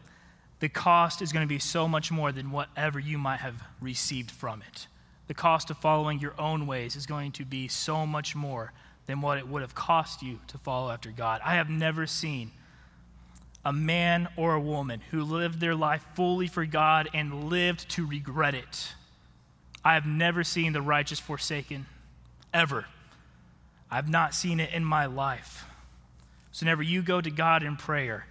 the 0.60 0.70
cost 0.70 1.22
is 1.22 1.32
going 1.32 1.46
to 1.46 1.54
be 1.54 1.60
so 1.60 1.88
much 1.88 2.12
more 2.12 2.32
than 2.32 2.52
whatever 2.52 3.00
you 3.00 3.18
might 3.18 3.40
have 3.40 3.62
received 3.82 4.32
from 4.32 4.62
it 4.62 4.88
the 5.28 5.34
cost 5.34 5.70
of 5.70 5.78
following 5.78 6.20
your 6.20 6.40
own 6.40 6.68
ways 6.68 6.96
is 6.96 7.06
going 7.06 7.32
to 7.34 7.46
be 7.46 7.68
so 7.68 8.06
much 8.06 8.36
more 8.36 8.72
than 9.08 9.22
what 9.22 9.38
it 9.38 9.48
would 9.48 9.62
have 9.62 9.76
cost 9.76 10.22
you 10.22 10.40
to 10.48 10.58
follow 10.58 10.92
after 10.92 11.12
God. 11.12 11.42
I 11.44 11.56
have 11.56 11.70
never 11.70 12.08
seen 12.08 12.52
a 13.64 13.74
man 13.74 14.28
or 14.36 14.54
a 14.54 14.60
woman 14.60 15.02
who 15.12 15.24
lived 15.24 15.60
their 15.60 15.76
life 15.76 16.06
fully 16.14 16.48
for 16.48 16.66
God 16.66 17.10
and 17.14 17.46
lived 17.46 17.90
to 17.92 18.06
regret 18.06 18.54
it. 18.54 18.94
I 19.84 19.96
have 19.96 20.06
never 20.06 20.44
seen 20.44 20.74
the 20.74 20.82
righteous 20.82 21.20
forsaken, 21.20 21.88
ever. 22.54 22.86
I've 23.90 24.10
not 24.10 24.34
seen 24.34 24.60
it 24.60 24.72
in 24.74 24.84
my 24.86 25.06
life. 25.06 25.66
So, 26.56 26.64
whenever 26.64 26.84
you 26.84 27.02
go 27.02 27.20
to 27.20 27.30
God 27.30 27.64
in 27.64 27.76
prayer, 27.76 28.26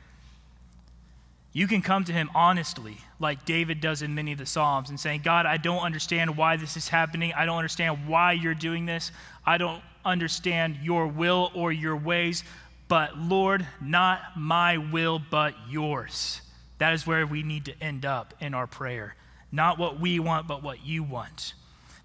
you 1.53 1.67
can 1.67 1.83
come 1.83 2.05
to 2.05 2.13
him 2.15 2.31
honestly, 2.35 2.97
like 3.21 3.45
David 3.45 3.83
does 3.83 4.01
in 4.01 4.15
many 4.15 4.33
of 4.33 4.39
the 4.39 4.47
Psalms, 4.47 4.89
and 4.89 4.99
saying, 4.99 5.21
God, 5.23 5.45
I 5.45 5.59
don't 5.59 5.83
understand 5.83 6.35
why 6.35 6.57
this 6.57 6.79
is 6.79 6.89
happening. 6.89 7.35
I 7.37 7.45
don't 7.45 7.59
understand 7.59 8.09
why 8.09 8.33
you're 8.33 8.55
doing 8.55 8.87
this. 8.87 9.13
I 9.45 9.59
don't 9.59 9.83
understand 10.07 10.79
your 10.83 11.07
will 11.07 11.51
or 11.55 11.71
your 11.71 11.99
ways. 11.99 12.45
But 12.89 13.19
Lord, 13.19 13.67
not 13.83 14.23
my 14.39 14.79
will, 14.79 15.19
but 15.19 15.53
yours. 15.69 16.41
That 16.79 16.95
is 16.95 17.07
where 17.07 17.27
we 17.27 17.43
need 17.43 17.67
to 17.67 17.75
end 17.79 18.07
up 18.07 18.33
in 18.41 18.55
our 18.55 18.67
prayer. 18.67 19.17
Not 19.53 19.79
what 19.79 20.01
we 20.01 20.19
want, 20.19 20.49
but 20.49 20.63
what 20.63 20.83
you 20.83 21.03
want. 21.03 21.53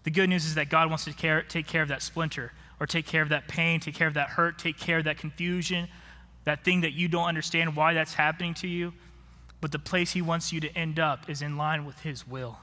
The 0.04 0.12
good 0.12 0.30
news 0.30 0.46
is 0.46 0.56
that 0.56 0.68
God 0.68 0.90
wants 0.90 1.06
to 1.06 1.14
care, 1.14 1.44
take 1.44 1.66
care 1.66 1.82
of 1.82 1.88
that 1.88 2.02
splinter, 2.02 2.52
or 2.78 2.88
take 2.88 3.06
care 3.06 3.22
of 3.22 3.30
that 3.30 3.48
pain, 3.48 3.80
take 3.80 3.96
care 3.96 4.08
of 4.10 4.16
that 4.16 4.32
hurt, 4.32 4.60
take 4.60 4.78
care 4.78 4.98
of 4.98 5.06
that 5.06 5.18
confusion, 5.18 5.88
that 6.50 6.64
thing 6.64 6.82
that 6.82 6.94
you 6.94 7.08
don't 7.08 7.28
understand 7.28 7.76
why 7.76 7.94
that's 7.94 8.16
happening 8.16 8.56
to 8.56 8.68
you. 8.68 8.92
But 9.62 9.72
the 9.72 9.78
place 9.78 10.14
He 10.14 10.24
wants 10.24 10.52
you 10.52 10.60
to 10.62 10.76
end 10.76 11.00
up 11.00 11.30
is 11.30 11.44
in 11.44 11.58
line 11.58 11.86
with 11.86 12.00
His 12.00 12.28
will. 12.28 12.58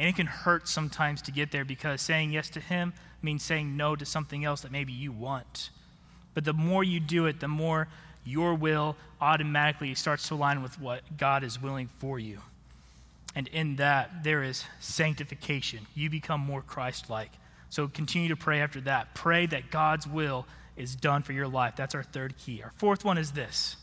And 0.00 0.08
it 0.08 0.16
can 0.16 0.26
hurt 0.26 0.66
sometimes 0.66 1.22
to 1.22 1.30
get 1.30 1.52
there 1.52 1.64
because 1.64 2.00
saying 2.00 2.32
yes 2.32 2.50
to 2.50 2.60
Him 2.60 2.92
means 3.22 3.44
saying 3.44 3.76
no 3.76 3.94
to 3.94 4.04
something 4.04 4.44
else 4.44 4.62
that 4.62 4.72
maybe 4.72 4.92
you 4.92 5.12
want. 5.12 5.70
But 6.34 6.44
the 6.44 6.52
more 6.52 6.82
you 6.82 6.98
do 6.98 7.26
it, 7.26 7.38
the 7.38 7.46
more 7.46 7.86
your 8.24 8.52
will 8.52 8.96
automatically 9.20 9.94
starts 9.94 10.26
to 10.26 10.34
align 10.34 10.60
with 10.60 10.80
what 10.80 11.02
God 11.16 11.44
is 11.44 11.62
willing 11.62 11.88
for 11.98 12.18
you. 12.18 12.40
And 13.36 13.46
in 13.46 13.76
that, 13.76 14.24
there 14.24 14.42
is 14.42 14.64
sanctification. 14.80 15.86
You 15.94 16.10
become 16.10 16.40
more 16.40 16.62
Christ 16.62 17.08
like. 17.08 17.30
So 17.68 17.86
continue 17.86 18.30
to 18.30 18.36
pray 18.36 18.60
after 18.60 18.80
that. 18.80 19.14
Pray 19.14 19.46
that 19.46 19.70
God's 19.70 20.08
will 20.08 20.46
is 20.76 20.94
done 20.94 21.22
for 21.22 21.32
your 21.32 21.48
life. 21.48 21.76
That's 21.76 21.94
our 21.94 22.02
third 22.02 22.36
key. 22.38 22.62
Our 22.62 22.72
fourth 22.76 23.04
one 23.04 23.18
is 23.18 23.32
this 23.32 23.76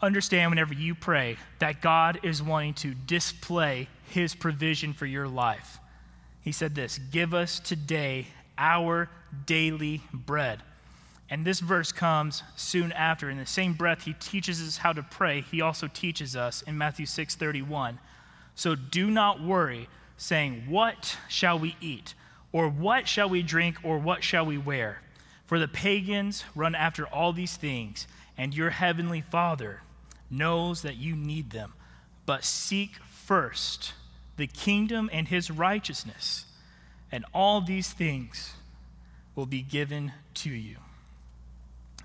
understand 0.00 0.50
whenever 0.50 0.74
you 0.74 0.94
pray 0.94 1.36
that 1.58 1.80
God 1.80 2.20
is 2.22 2.42
wanting 2.42 2.74
to 2.74 2.94
display 2.94 3.88
his 4.08 4.34
provision 4.34 4.92
for 4.92 5.06
your 5.06 5.28
life. 5.28 5.78
He 6.42 6.52
said 6.52 6.74
this 6.74 6.98
Give 7.10 7.34
us 7.34 7.60
today 7.60 8.26
our 8.58 9.10
daily 9.46 10.02
bread. 10.12 10.62
And 11.28 11.44
this 11.44 11.58
verse 11.58 11.90
comes 11.90 12.44
soon 12.54 12.92
after. 12.92 13.28
In 13.28 13.38
the 13.38 13.46
same 13.46 13.72
breath, 13.72 14.04
he 14.04 14.12
teaches 14.12 14.62
us 14.62 14.78
how 14.78 14.92
to 14.92 15.02
pray. 15.02 15.40
He 15.40 15.60
also 15.60 15.88
teaches 15.88 16.36
us 16.36 16.62
in 16.62 16.78
Matthew 16.78 17.06
6 17.06 17.34
31. 17.34 17.98
So 18.54 18.74
do 18.74 19.10
not 19.10 19.42
worry, 19.42 19.88
saying, 20.16 20.64
What 20.68 21.16
shall 21.28 21.58
we 21.58 21.76
eat? 21.80 22.14
Or 22.52 22.68
what 22.68 23.08
shall 23.08 23.28
we 23.28 23.42
drink? 23.42 23.78
Or 23.82 23.98
what 23.98 24.22
shall 24.22 24.46
we 24.46 24.56
wear? 24.56 25.02
For 25.46 25.58
the 25.58 25.68
pagans 25.68 26.44
run 26.54 26.74
after 26.74 27.06
all 27.06 27.32
these 27.32 27.56
things, 27.56 28.06
and 28.36 28.54
your 28.54 28.70
heavenly 28.70 29.20
Father 29.20 29.82
knows 30.30 30.82
that 30.82 30.96
you 30.96 31.14
need 31.14 31.50
them. 31.50 31.72
But 32.26 32.44
seek 32.44 32.96
first 32.96 33.92
the 34.36 34.46
kingdom 34.46 35.08
and 35.12 35.28
his 35.28 35.50
righteousness, 35.50 36.46
and 37.10 37.24
all 37.32 37.60
these 37.60 37.92
things 37.92 38.52
will 39.34 39.46
be 39.46 39.62
given 39.62 40.12
to 40.34 40.50
you. 40.50 40.76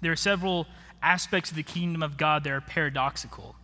There 0.02 0.12
are 0.12 0.18
several 0.18 0.68
aspects 1.02 1.50
of 1.50 1.56
the 1.56 1.64
kingdom 1.64 2.04
of 2.04 2.18
God 2.18 2.44
that 2.44 2.52
are 2.52 2.62
paradoxical. 2.62 3.56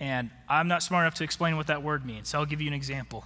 And 0.00 0.30
I'm 0.48 0.68
not 0.68 0.82
smart 0.82 1.04
enough 1.04 1.14
to 1.14 1.24
explain 1.24 1.56
what 1.56 1.68
that 1.68 1.82
word 1.82 2.04
means, 2.04 2.28
so 2.28 2.38
I'll 2.38 2.46
give 2.46 2.60
you 2.60 2.68
an 2.68 2.74
example. 2.74 3.24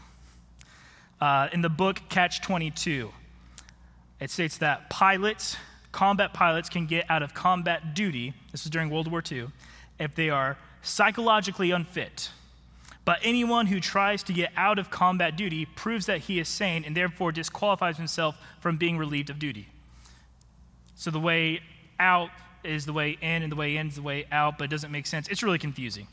Uh, 1.20 1.48
in 1.52 1.62
the 1.62 1.68
book 1.68 2.00
Catch 2.08 2.40
22, 2.40 3.12
it 4.20 4.30
states 4.30 4.58
that 4.58 4.90
pilots, 4.90 5.56
combat 5.92 6.34
pilots, 6.34 6.68
can 6.68 6.86
get 6.86 7.10
out 7.10 7.22
of 7.22 7.34
combat 7.34 7.94
duty, 7.94 8.34
this 8.52 8.64
is 8.64 8.70
during 8.70 8.90
World 8.90 9.10
War 9.10 9.22
II, 9.30 9.48
if 9.98 10.14
they 10.14 10.30
are 10.30 10.56
psychologically 10.82 11.70
unfit. 11.70 12.30
But 13.04 13.18
anyone 13.22 13.66
who 13.66 13.80
tries 13.80 14.22
to 14.24 14.32
get 14.32 14.52
out 14.56 14.78
of 14.78 14.90
combat 14.90 15.36
duty 15.36 15.64
proves 15.64 16.06
that 16.06 16.18
he 16.18 16.38
is 16.38 16.48
sane 16.48 16.84
and 16.84 16.96
therefore 16.96 17.32
disqualifies 17.32 17.96
himself 17.96 18.36
from 18.60 18.76
being 18.76 18.98
relieved 18.98 19.30
of 19.30 19.38
duty. 19.38 19.68
So 20.96 21.10
the 21.10 21.18
way 21.18 21.60
out 21.98 22.30
is 22.62 22.84
the 22.84 22.92
way 22.92 23.16
in, 23.20 23.42
and 23.42 23.50
the 23.50 23.56
way 23.56 23.76
in 23.76 23.88
is 23.88 23.96
the 23.96 24.02
way 24.02 24.26
out, 24.30 24.58
but 24.58 24.64
it 24.64 24.70
doesn't 24.70 24.92
make 24.92 25.06
sense. 25.06 25.28
It's 25.28 25.42
really 25.42 25.58
confusing. 25.58 26.06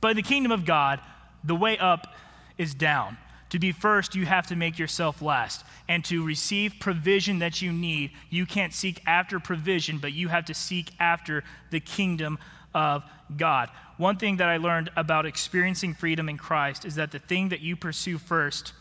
But 0.00 0.12
in 0.12 0.16
the 0.16 0.22
kingdom 0.22 0.52
of 0.52 0.64
God, 0.64 1.00
the 1.42 1.56
way 1.56 1.76
up 1.76 2.14
is 2.56 2.72
down. 2.72 3.16
To 3.50 3.58
be 3.58 3.72
first, 3.72 4.14
you 4.14 4.26
have 4.26 4.46
to 4.48 4.56
make 4.56 4.78
yourself 4.78 5.22
last. 5.22 5.64
And 5.88 6.04
to 6.06 6.24
receive 6.24 6.74
provision 6.80 7.38
that 7.38 7.62
you 7.62 7.72
need, 7.72 8.10
you 8.28 8.44
can't 8.44 8.74
seek 8.74 9.02
after 9.06 9.40
provision, 9.40 9.98
but 9.98 10.12
you 10.12 10.28
have 10.28 10.44
to 10.46 10.54
seek 10.54 10.90
after 11.00 11.44
the 11.70 11.80
kingdom 11.80 12.38
of 12.74 13.04
God. 13.36 13.70
One 13.96 14.16
thing 14.16 14.36
that 14.36 14.48
I 14.48 14.58
learned 14.58 14.90
about 14.96 15.26
experiencing 15.26 15.94
freedom 15.94 16.28
in 16.28 16.36
Christ 16.36 16.84
is 16.84 16.96
that 16.96 17.10
the 17.10 17.18
thing 17.18 17.48
that 17.48 17.60
you 17.60 17.74
pursue 17.74 18.18
first 18.18 18.72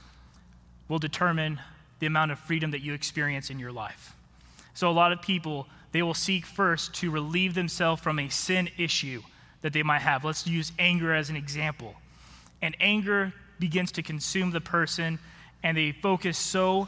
will 0.88 1.00
determine 1.00 1.60
the 2.00 2.06
amount 2.06 2.32
of 2.32 2.40
freedom 2.40 2.72
that 2.72 2.82
you 2.82 2.94
experience 2.94 3.50
in 3.50 3.60
your 3.60 3.72
life. 3.72 4.14
So, 4.74 4.90
a 4.90 4.92
lot 4.92 5.12
of 5.12 5.22
people, 5.22 5.68
they 5.92 6.04
will 6.04 6.14
seek 6.14 6.46
first 6.46 6.94
to 6.96 7.10
relieve 7.10 7.56
themselves 7.56 8.02
from 8.02 8.20
a 8.20 8.30
sin 8.30 8.70
issue 8.78 9.24
that 9.62 9.74
they 9.74 9.82
might 9.82 10.02
have. 10.02 10.24
Let's 10.24 10.46
use 10.46 10.72
anger 10.78 11.14
as 11.14 11.30
an 11.30 11.36
example. 11.36 11.96
And 12.62 12.76
anger 12.80 13.34
begins 13.60 13.92
to 13.94 14.04
consume 14.04 14.52
the 14.52 14.62
person, 14.62 15.20
and 15.64 15.78
they 15.78 15.92
focus 15.92 16.38
so 16.38 16.88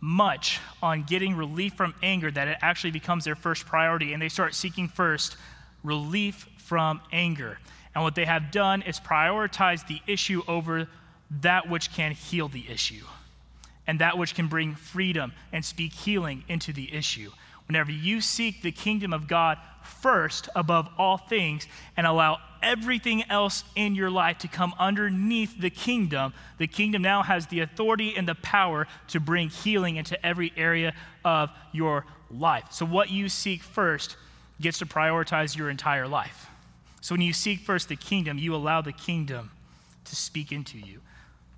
much 0.00 0.60
on 0.82 1.02
getting 1.02 1.36
relief 1.36 1.74
from 1.74 1.94
anger 2.02 2.30
that 2.30 2.48
it 2.48 2.58
actually 2.60 2.90
becomes 2.90 3.24
their 3.24 3.34
first 3.34 3.66
priority, 3.66 4.12
and 4.12 4.22
they 4.22 4.28
start 4.28 4.54
seeking 4.54 4.88
first 4.88 5.36
relief 5.82 6.48
from 6.58 7.00
anger. 7.12 7.58
And 7.94 8.04
what 8.04 8.14
they 8.14 8.26
have 8.26 8.50
done 8.50 8.82
is 8.82 9.00
prioritize 9.00 9.86
the 9.86 10.00
issue 10.06 10.42
over 10.46 10.86
that 11.42 11.68
which 11.68 11.92
can 11.92 12.12
heal 12.12 12.48
the 12.48 12.64
issue 12.68 13.04
and 13.86 14.00
that 14.00 14.18
which 14.18 14.34
can 14.34 14.48
bring 14.48 14.74
freedom 14.74 15.32
and 15.52 15.64
speak 15.64 15.92
healing 15.92 16.44
into 16.48 16.72
the 16.72 16.92
issue. 16.92 17.30
Whenever 17.66 17.90
you 17.90 18.20
seek 18.20 18.62
the 18.62 18.72
kingdom 18.72 19.12
of 19.12 19.28
God 19.28 19.58
first 19.82 20.48
above 20.54 20.88
all 20.98 21.16
things 21.16 21.66
and 21.96 22.06
allow 22.06 22.38
everything 22.62 23.22
else 23.30 23.64
in 23.74 23.94
your 23.94 24.10
life 24.10 24.38
to 24.38 24.48
come 24.48 24.74
underneath 24.78 25.60
the 25.60 25.70
kingdom, 25.70 26.32
the 26.58 26.66
kingdom 26.66 27.02
now 27.02 27.22
has 27.22 27.46
the 27.46 27.60
authority 27.60 28.14
and 28.16 28.28
the 28.28 28.34
power 28.36 28.86
to 29.08 29.20
bring 29.20 29.48
healing 29.48 29.96
into 29.96 30.24
every 30.24 30.52
area 30.56 30.94
of 31.24 31.50
your 31.72 32.06
life. 32.30 32.64
So, 32.70 32.84
what 32.84 33.10
you 33.10 33.28
seek 33.28 33.62
first 33.62 34.16
gets 34.60 34.78
to 34.78 34.86
prioritize 34.86 35.56
your 35.56 35.70
entire 35.70 36.08
life. 36.08 36.46
So, 37.00 37.14
when 37.14 37.22
you 37.22 37.32
seek 37.32 37.60
first 37.60 37.88
the 37.88 37.96
kingdom, 37.96 38.38
you 38.38 38.54
allow 38.54 38.80
the 38.80 38.92
kingdom 38.92 39.50
to 40.04 40.16
speak 40.16 40.52
into 40.52 40.78
you, 40.78 41.00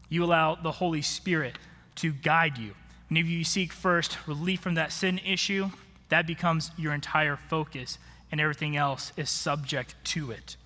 you 0.09 0.25
allow 0.25 0.55
the 0.55 0.73
Holy 0.73 1.03
Spirit 1.03 1.59
to 1.97 2.13
guide 2.13 2.59
you. 2.59 2.75
Whenever 3.09 3.29
you 3.29 3.45
seek 3.45 3.73
first 3.73 4.19
relief 4.27 4.61
from 4.61 4.75
that 4.75 4.93
sin 4.93 5.19
issue, 5.25 5.71
that 6.09 6.27
becomes 6.27 6.71
your 6.77 6.93
entire 6.93 7.37
focus, 7.37 7.99
and 8.31 8.41
everything 8.41 8.77
else 8.77 9.13
is 9.17 9.31
subject 9.31 9.95
to 10.05 10.31
it. 10.31 10.57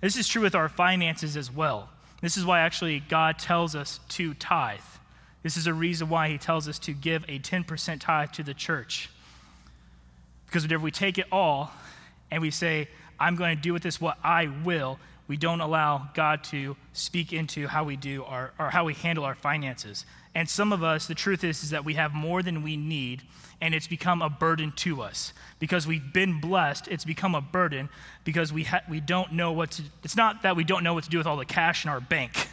This 0.00 0.16
is 0.16 0.28
true 0.28 0.42
with 0.42 0.54
our 0.54 0.68
finances 0.68 1.36
as 1.36 1.52
well. 1.52 1.88
This 2.20 2.36
is 2.36 2.44
why 2.44 2.60
actually 2.60 3.00
God 3.00 3.38
tells 3.38 3.74
us 3.74 4.00
to 4.10 4.34
tithe. 4.34 4.78
This 5.42 5.56
is 5.56 5.66
a 5.66 5.74
reason 5.74 6.08
why 6.08 6.28
He 6.28 6.38
tells 6.38 6.68
us 6.68 6.78
to 6.80 6.92
give 6.92 7.24
a 7.28 7.38
10% 7.38 8.00
tithe 8.00 8.32
to 8.32 8.42
the 8.42 8.54
church. 8.54 9.10
Because 10.46 10.62
whenever 10.62 10.82
we 10.82 10.90
take 10.90 11.18
it 11.18 11.26
all 11.30 11.72
and 12.30 12.42
we 12.42 12.50
say, 12.50 12.88
I'm 13.20 13.36
going 13.36 13.56
to 13.56 13.62
do 13.62 13.72
with 13.72 13.82
this 13.82 14.00
what 14.00 14.18
I 14.22 14.46
will, 14.64 14.98
we 15.28 15.36
don't 15.36 15.60
allow 15.60 16.08
God 16.14 16.42
to 16.44 16.76
speak 16.94 17.32
into 17.32 17.68
how 17.68 17.84
we 17.84 17.96
do 17.96 18.24
our, 18.24 18.52
or 18.58 18.70
how 18.70 18.84
we 18.84 18.94
handle 18.94 19.24
our 19.24 19.34
finances. 19.34 20.06
And 20.34 20.48
some 20.48 20.72
of 20.72 20.82
us, 20.82 21.06
the 21.06 21.14
truth 21.14 21.44
is, 21.44 21.62
is 21.62 21.70
that 21.70 21.84
we 21.84 21.94
have 21.94 22.14
more 22.14 22.42
than 22.42 22.62
we 22.62 22.76
need, 22.76 23.22
and 23.60 23.74
it's 23.74 23.86
become 23.86 24.22
a 24.22 24.30
burden 24.30 24.72
to 24.76 25.02
us. 25.02 25.32
Because 25.58 25.86
we've 25.86 26.12
been 26.12 26.40
blessed, 26.40 26.88
it's 26.88 27.04
become 27.04 27.34
a 27.34 27.40
burden 27.40 27.90
because 28.24 28.52
we, 28.52 28.64
ha- 28.64 28.82
we 28.88 29.00
don't 29.00 29.32
know 29.32 29.52
what 29.52 29.72
to, 29.72 29.82
it's 30.02 30.16
not 30.16 30.42
that 30.42 30.56
we 30.56 30.64
don't 30.64 30.82
know 30.82 30.94
what 30.94 31.04
to 31.04 31.10
do 31.10 31.18
with 31.18 31.26
all 31.26 31.36
the 31.36 31.44
cash 31.44 31.84
in 31.84 31.90
our 31.90 32.00
bank. 32.00 32.48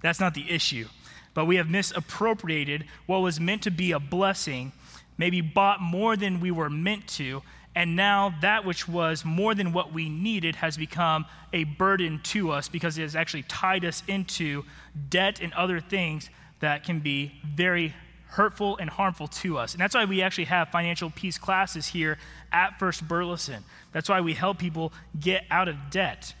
That's 0.00 0.20
not 0.20 0.34
the 0.34 0.48
issue. 0.50 0.86
But 1.34 1.46
we 1.46 1.56
have 1.56 1.68
misappropriated 1.68 2.84
what 3.06 3.18
was 3.18 3.40
meant 3.40 3.62
to 3.62 3.70
be 3.70 3.92
a 3.92 4.00
blessing, 4.00 4.72
maybe 5.18 5.40
bought 5.40 5.80
more 5.80 6.16
than 6.16 6.40
we 6.40 6.50
were 6.50 6.70
meant 6.70 7.06
to, 7.08 7.42
and 7.80 7.96
now 7.96 8.34
that 8.42 8.66
which 8.66 8.86
was 8.86 9.24
more 9.24 9.54
than 9.54 9.72
what 9.72 9.90
we 9.90 10.10
needed 10.10 10.56
has 10.56 10.76
become 10.76 11.24
a 11.54 11.64
burden 11.64 12.20
to 12.24 12.50
us 12.50 12.68
because 12.68 12.98
it 12.98 13.00
has 13.00 13.16
actually 13.16 13.44
tied 13.44 13.86
us 13.86 14.02
into 14.06 14.66
debt 15.08 15.40
and 15.40 15.50
other 15.54 15.80
things 15.80 16.28
that 16.58 16.84
can 16.84 17.00
be 17.00 17.32
very 17.42 17.94
hurtful 18.26 18.76
and 18.76 18.90
harmful 18.90 19.28
to 19.28 19.56
us. 19.56 19.72
And 19.72 19.80
that's 19.80 19.94
why 19.94 20.04
we 20.04 20.20
actually 20.20 20.44
have 20.44 20.68
financial 20.68 21.08
peace 21.08 21.38
classes 21.38 21.86
here 21.86 22.18
at 22.52 22.78
First 22.78 23.08
Burleson. 23.08 23.64
That's 23.92 24.10
why 24.10 24.20
we 24.20 24.34
help 24.34 24.58
people 24.58 24.92
get 25.18 25.44
out 25.50 25.66
of 25.66 25.76
debt. 25.88 26.34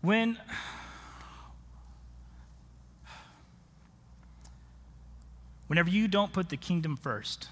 When 0.00 0.38
Whenever 5.66 5.90
you 5.90 6.08
don't 6.08 6.32
put 6.32 6.48
the 6.48 6.56
kingdom 6.56 6.96
first 6.96 7.48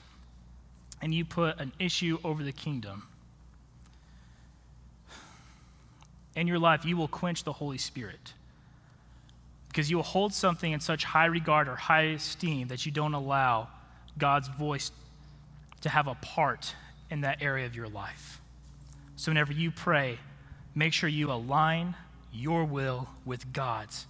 and 1.00 1.14
you 1.14 1.24
put 1.24 1.58
an 1.58 1.72
issue 1.78 2.18
over 2.22 2.42
the 2.42 2.52
kingdom, 2.52 3.04
in 6.34 6.46
your 6.46 6.58
life, 6.58 6.84
you 6.84 6.96
will 6.96 7.08
quench 7.08 7.44
the 7.44 7.52
Holy 7.52 7.78
Spirit. 7.78 8.32
Because 9.68 9.90
you 9.90 9.96
will 9.96 10.04
hold 10.04 10.32
something 10.32 10.72
in 10.72 10.80
such 10.80 11.04
high 11.04 11.26
regard 11.26 11.68
or 11.68 11.76
high 11.76 12.02
esteem 12.02 12.68
that 12.68 12.84
you 12.86 12.92
don't 12.92 13.14
allow 13.14 13.68
God's 14.18 14.48
voice 14.48 14.90
to 15.82 15.88
have 15.88 16.06
a 16.06 16.14
part 16.14 16.74
in 17.10 17.22
that 17.22 17.42
area 17.42 17.66
of 17.66 17.74
your 17.74 17.88
life. 17.88 18.40
So, 19.16 19.30
whenever 19.30 19.52
you 19.52 19.70
pray, 19.70 20.18
make 20.74 20.92
sure 20.92 21.08
you 21.08 21.30
align 21.30 21.94
your 22.32 22.64
will 22.64 23.08
with 23.24 23.52
God's 23.52 24.06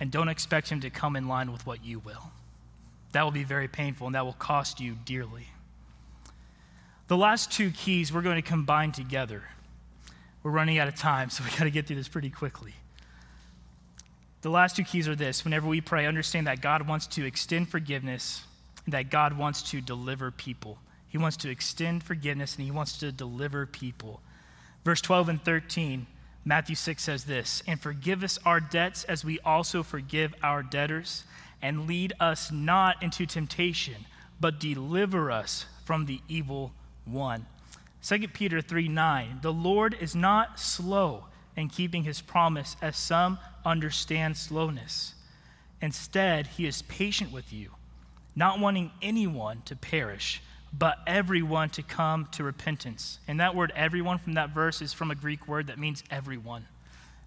and 0.00 0.10
don't 0.10 0.28
expect 0.28 0.68
Him 0.68 0.80
to 0.80 0.90
come 0.90 1.16
in 1.16 1.28
line 1.28 1.52
with 1.52 1.66
what 1.66 1.84
you 1.84 2.00
will. 2.00 2.32
That 3.12 3.22
will 3.22 3.30
be 3.30 3.44
very 3.44 3.68
painful 3.68 4.06
and 4.06 4.14
that 4.14 4.24
will 4.24 4.32
cost 4.32 4.80
you 4.80 4.96
dearly. 5.04 5.46
The 7.08 7.16
last 7.16 7.52
two 7.52 7.70
keys 7.70 8.12
we're 8.12 8.22
going 8.22 8.36
to 8.36 8.48
combine 8.48 8.92
together. 8.92 9.42
We're 10.42 10.50
running 10.50 10.78
out 10.78 10.88
of 10.88 10.96
time, 10.96 11.30
so 11.30 11.44
we 11.50 11.50
got 11.50 11.64
to 11.64 11.70
get 11.70 11.86
through 11.86 11.96
this 11.96 12.08
pretty 12.08 12.30
quickly. 12.30 12.74
The 14.40 14.50
last 14.50 14.74
two 14.74 14.84
keys 14.84 15.06
are 15.08 15.14
this 15.14 15.44
whenever 15.44 15.68
we 15.68 15.80
pray, 15.80 16.06
understand 16.06 16.46
that 16.46 16.60
God 16.60 16.88
wants 16.88 17.06
to 17.08 17.24
extend 17.24 17.68
forgiveness 17.68 18.42
and 18.84 18.94
that 18.94 19.10
God 19.10 19.38
wants 19.38 19.62
to 19.70 19.80
deliver 19.80 20.30
people. 20.30 20.78
He 21.08 21.18
wants 21.18 21.36
to 21.38 21.50
extend 21.50 22.02
forgiveness 22.02 22.56
and 22.56 22.64
he 22.64 22.70
wants 22.70 22.98
to 22.98 23.12
deliver 23.12 23.66
people. 23.66 24.20
Verse 24.84 25.00
12 25.00 25.28
and 25.28 25.44
13, 25.44 26.06
Matthew 26.44 26.74
6 26.74 27.02
says 27.02 27.24
this 27.24 27.62
And 27.66 27.80
forgive 27.80 28.24
us 28.24 28.38
our 28.44 28.58
debts 28.58 29.04
as 29.04 29.24
we 29.24 29.38
also 29.40 29.82
forgive 29.82 30.34
our 30.42 30.62
debtors 30.62 31.24
and 31.62 31.86
lead 31.86 32.12
us 32.20 32.50
not 32.50 33.02
into 33.02 33.24
temptation, 33.24 34.04
but 34.40 34.58
deliver 34.58 35.30
us 35.30 35.66
from 35.84 36.06
the 36.06 36.20
evil 36.28 36.72
one. 37.04 37.46
2 38.02 38.28
Peter 38.28 38.60
3 38.60 38.88
9, 38.88 39.38
the 39.42 39.52
Lord 39.52 39.96
is 40.00 40.14
not 40.14 40.58
slow 40.58 41.24
in 41.56 41.68
keeping 41.68 42.02
his 42.02 42.20
promise, 42.20 42.76
as 42.82 42.96
some 42.96 43.38
understand 43.64 44.36
slowness. 44.36 45.14
Instead, 45.80 46.46
he 46.46 46.66
is 46.66 46.82
patient 46.82 47.30
with 47.32 47.52
you, 47.52 47.70
not 48.34 48.58
wanting 48.58 48.90
anyone 49.02 49.62
to 49.66 49.76
perish, 49.76 50.42
but 50.72 50.98
everyone 51.06 51.68
to 51.70 51.82
come 51.82 52.26
to 52.32 52.42
repentance. 52.42 53.18
And 53.28 53.38
that 53.40 53.54
word 53.54 53.72
everyone 53.76 54.18
from 54.18 54.34
that 54.34 54.50
verse 54.50 54.80
is 54.80 54.92
from 54.92 55.10
a 55.10 55.14
Greek 55.14 55.46
word 55.46 55.66
that 55.66 55.78
means 55.78 56.02
everyone. 56.10 56.66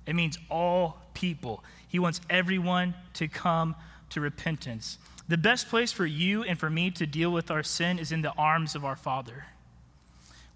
It 0.05 0.15
means 0.15 0.37
all 0.49 0.97
people. 1.13 1.63
He 1.87 1.99
wants 1.99 2.21
everyone 2.29 2.95
to 3.15 3.27
come 3.27 3.75
to 4.09 4.21
repentance. 4.21 4.97
The 5.27 5.37
best 5.37 5.69
place 5.69 5.91
for 5.91 6.05
you 6.05 6.43
and 6.43 6.59
for 6.59 6.69
me 6.69 6.91
to 6.91 7.05
deal 7.05 7.31
with 7.31 7.49
our 7.49 7.63
sin 7.63 7.99
is 7.99 8.11
in 8.11 8.21
the 8.21 8.33
arms 8.33 8.75
of 8.75 8.85
our 8.85 8.95
Father. 8.95 9.45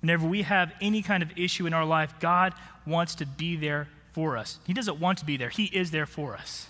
Whenever 0.02 0.28
we 0.28 0.44
have 0.44 0.74
any 0.80 1.02
kind 1.02 1.24
of 1.24 1.38
issue 1.38 1.66
in 1.66 1.74
our 1.74 1.86
life, 1.86 2.14
God 2.20 2.54
wants 2.86 3.16
to 3.16 3.26
be 3.26 3.56
there 3.56 3.88
for 4.12 4.38
us. 4.38 4.60
He 4.66 4.74
doesn't 4.74 5.00
want 5.00 5.18
to 5.20 5.26
be 5.26 5.38
there, 5.38 5.50
He 5.50 5.66
is 5.66 5.92
there 5.92 6.06
for 6.06 6.36
us. 6.36 6.68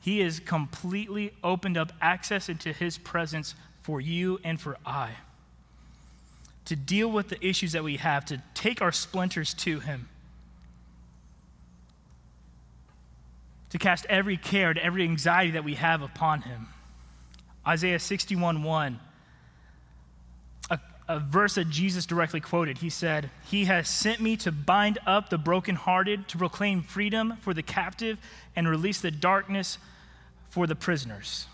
He 0.00 0.20
has 0.20 0.40
completely 0.40 1.32
opened 1.42 1.76
up 1.76 1.92
access 2.00 2.48
into 2.48 2.72
His 2.72 2.98
presence 2.98 3.54
for 3.82 4.00
you 4.00 4.40
and 4.44 4.60
for 4.60 4.78
I. 4.86 5.10
To 6.66 6.76
deal 6.76 7.10
with 7.10 7.28
the 7.28 7.44
issues 7.44 7.72
that 7.72 7.82
we 7.82 7.96
have, 7.96 8.24
to 8.26 8.42
take 8.54 8.80
our 8.80 8.92
splinters 8.92 9.54
to 9.54 9.80
Him 9.80 10.08
to 13.70 13.78
cast 13.78 14.06
every 14.06 14.36
care 14.36 14.70
and 14.70 14.78
every 14.78 15.04
anxiety 15.04 15.52
that 15.52 15.64
we 15.64 15.74
have 15.74 16.02
upon 16.02 16.42
him. 16.42 16.68
Isaiah 17.66 17.98
61 17.98 18.62
1. 18.62 19.00
A, 20.70 20.80
a 21.08 21.20
verse 21.20 21.56
that 21.56 21.68
Jesus 21.68 22.06
directly 22.06 22.40
quoted. 22.40 22.78
He 22.78 22.90
said, 22.90 23.30
He 23.50 23.66
has 23.66 23.88
sent 23.88 24.20
me 24.20 24.36
to 24.38 24.52
bind 24.52 24.98
up 25.06 25.28
the 25.28 25.38
brokenhearted, 25.38 26.28
to 26.28 26.38
proclaim 26.38 26.82
freedom 26.82 27.36
for 27.40 27.52
the 27.52 27.62
captive, 27.62 28.18
and 28.56 28.68
release 28.68 29.00
the 29.00 29.10
darkness 29.10 29.78
for 30.48 30.66
the 30.66 30.74
prisoners. 30.74 31.46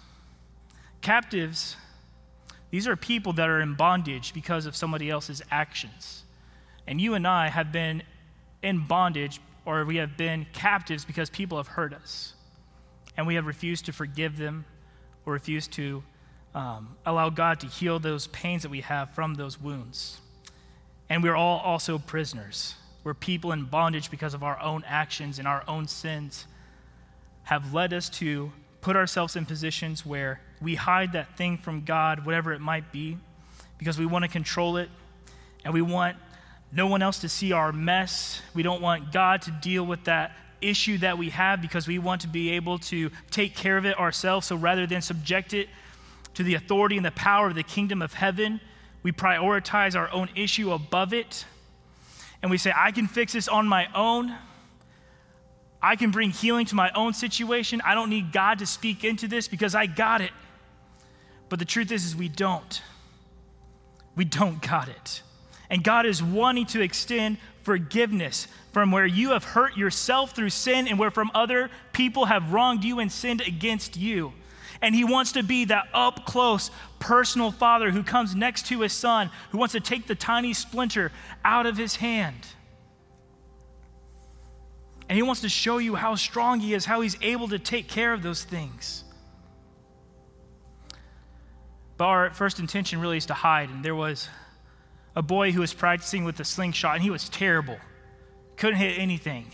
Captives, 1.01 1.77
these 2.71 2.89
are 2.89 2.97
people 2.97 3.33
that 3.35 3.49
are 3.49 3.61
in 3.61 3.75
bondage 3.75 4.33
because 4.33 4.67
of 4.67 4.75
somebody 4.75 5.11
else's 5.11 5.43
actions. 5.51 6.23
And 6.87 7.01
you 7.01 7.15
and 7.15 7.27
I 7.27 7.49
have 7.49 7.73
been 7.73 8.03
in 8.63 8.87
bondage, 8.87 9.41
or 9.67 9.85
we 9.85 9.97
have 9.97 10.17
been 10.17 10.47
captives 10.53 11.05
because 11.05 11.31
people 11.31 11.59
have 11.59 11.69
hurt 11.69 11.93
us. 11.93 12.35
And 13.17 13.27
we 13.27 13.37
have 13.37 13.47
refused 13.47 13.87
to 13.87 13.93
forgive 13.93 14.37
them 14.37 14.65
or 15.25 15.33
refused 15.33 15.73
to 15.75 16.03
um, 16.55 16.97
allow 17.07 17.31
God 17.31 17.61
to 17.61 17.67
heal 17.67 17.99
those 17.99 18.27
pains 18.29 18.63
that 18.63 18.71
we 18.71 18.81
have 18.83 19.15
from 19.15 19.35
those 19.35 19.61
wounds. 19.61 20.21
And 21.09 21.23
we're 21.23 21.37
all 21.37 21.61
also 21.61 21.99
prisoners. 21.99 22.75
We're 23.03 23.15
people 23.15 23.53
in 23.53 23.65
bondage 23.65 24.11
because 24.11 24.35
of 24.35 24.43
our 24.43 24.61
own 24.61 24.85
actions 24.87 25.39
and 25.39 25.47
our 25.47 25.63
own 25.69 25.87
sins 25.89 26.47
have 27.45 27.75
led 27.75 27.93
us 27.93 28.09
to 28.09 28.51
put 28.81 28.97
ourselves 28.97 29.37
in 29.37 29.45
positions 29.47 30.05
where 30.05 30.41
we 30.61 30.75
hide 30.75 31.13
that 31.13 31.37
thing 31.37 31.59
from 31.59 31.85
God, 31.85 32.25
whatever 32.25 32.53
it 32.53 32.61
might 32.61 32.93
be, 32.93 33.19
because 33.79 33.99
we 33.99 34.07
want 34.07 34.25
to 34.25 34.31
control 34.31 34.77
it 34.77 34.89
and 35.65 35.75
we 35.75 35.83
want 35.83 36.17
no 36.73 36.87
one 36.87 37.03
else 37.03 37.21
to 37.21 37.29
see 37.29 37.53
our 37.53 37.73
mess. 37.73 38.43
We 38.55 38.63
don't 38.63 38.81
want 38.81 39.13
God 39.13 39.43
to 39.43 39.51
deal 39.51 39.85
with 39.85 40.05
that 40.05 40.33
issue 40.61 40.99
that 40.99 41.19
we 41.19 41.31
have 41.31 41.61
because 41.61 41.87
we 41.87 41.99
want 41.99 42.23
to 42.23 42.29
be 42.29 42.51
able 42.51 42.79
to 42.79 43.11
take 43.31 43.55
care 43.55 43.77
of 43.77 43.85
it 43.87 43.99
ourselves. 43.99 44.47
So 44.47 44.57
rather 44.57 44.87
than 44.87 45.03
subject 45.03 45.55
it 45.55 45.69
to 46.35 46.43
the 46.43 46.55
authority 46.55 46.97
and 46.97 47.07
the 47.07 47.13
power 47.13 47.47
of 47.47 47.55
the 47.55 47.63
kingdom 47.63 48.03
of 48.03 48.13
heaven. 48.13 48.61
We 49.03 49.13
prioritize 49.13 49.97
our 49.97 50.11
own 50.11 50.29
issue 50.35 50.73
above 50.73 51.13
it. 51.13 51.45
And 52.43 52.51
we 52.51 52.59
say, 52.59 52.73
I 52.75 52.91
can 52.91 53.07
fix 53.07 53.33
this 53.33 53.49
on 53.49 53.67
my 53.67 53.89
own. 53.95 54.35
I 55.81 55.97
can 55.97 56.11
bring 56.11 56.31
healing 56.31 56.67
to 56.67 56.75
my 56.75 56.91
own 56.95 57.15
situation. 57.15 57.81
I 57.85 57.95
don't 57.95 58.11
need 58.11 58.33
God 58.33 58.59
to 58.59 58.67
speak 58.67 59.05
into 59.05 59.29
this 59.29 59.49
because 59.49 59.75
I 59.75 59.87
got 59.87 60.21
it. 60.21 60.33
But 61.49 61.59
the 61.59 61.65
truth 61.65 61.93
is, 61.93 62.05
is 62.05 62.17
we 62.17 62.29
don't. 62.29 62.83
We 64.17 64.25
don't 64.25 64.61
got 64.69 64.89
it. 64.89 65.23
And 65.71 65.83
God 65.83 66.07
is 66.07 66.23
wanting 66.23 66.67
to 66.67 66.81
extend 66.81 67.39
forgiveness 67.63 68.49
from 68.73 68.91
where 68.91 69.07
you 69.07 69.31
have 69.31 69.45
hurt 69.45 69.77
yourself 69.77 70.33
through 70.33 70.51
sin 70.51 70.89
and 70.89 70.99
where 70.99 71.11
from 71.11 71.31
other 71.35 71.71
people 71.93 72.27
have 72.27 72.53
wronged 72.53 72.85
you 72.85 72.99
and 72.99 73.11
sinned 73.11 73.41
against 73.41 73.97
you. 73.97 74.33
And 74.83 74.95
he 74.95 75.05
wants 75.05 75.33
to 75.33 75.43
be 75.43 75.65
that 75.67 75.89
up 75.95 76.27
close, 76.27 76.71
personal 76.99 77.51
father 77.51 77.91
who 77.91 78.03
comes 78.03 78.35
next 78.35 78.67
to 78.67 78.81
his 78.81 78.93
son, 78.93 79.31
who 79.51 79.59
wants 79.59 79.73
to 79.73 79.81
take 79.81 80.07
the 80.07 80.15
tiny 80.15 80.53
splinter 80.53 81.11
out 81.45 81.67
of 81.67 81.77
his 81.77 81.97
hand. 81.97 82.47
And 85.09 85.17
he 85.17 85.23
wants 85.23 85.43
to 85.43 85.49
show 85.49 85.79
you 85.79 85.95
how 85.95 86.15
strong 86.15 86.61
he 86.61 86.75
is, 86.75 86.85
how 86.85 87.01
he's 87.01 87.17
able 87.23 87.49
to 87.49 87.59
take 87.59 87.89
care 87.89 88.13
of 88.13 88.23
those 88.23 88.43
things. 88.43 89.05
But 91.97 92.05
our 92.07 92.31
first 92.35 92.59
intention 92.59 93.01
really 93.01 93.19
is 93.19 93.27
to 93.27 93.35
hide. 93.35 93.71
And 93.71 93.85
there 93.85 93.95
was 93.95 94.29
a 95.17 95.23
boy 95.23 95.53
who 95.53 95.61
was 95.61 95.73
practicing 95.73 96.25
with 96.25 96.39
a 96.41 96.45
slingshot, 96.45 96.95
and 96.95 97.03
he 97.03 97.11
was 97.11 97.29
terrible. 97.29 97.79
Couldn't 98.57 98.79
hit 98.79 98.99
anything 98.99 99.51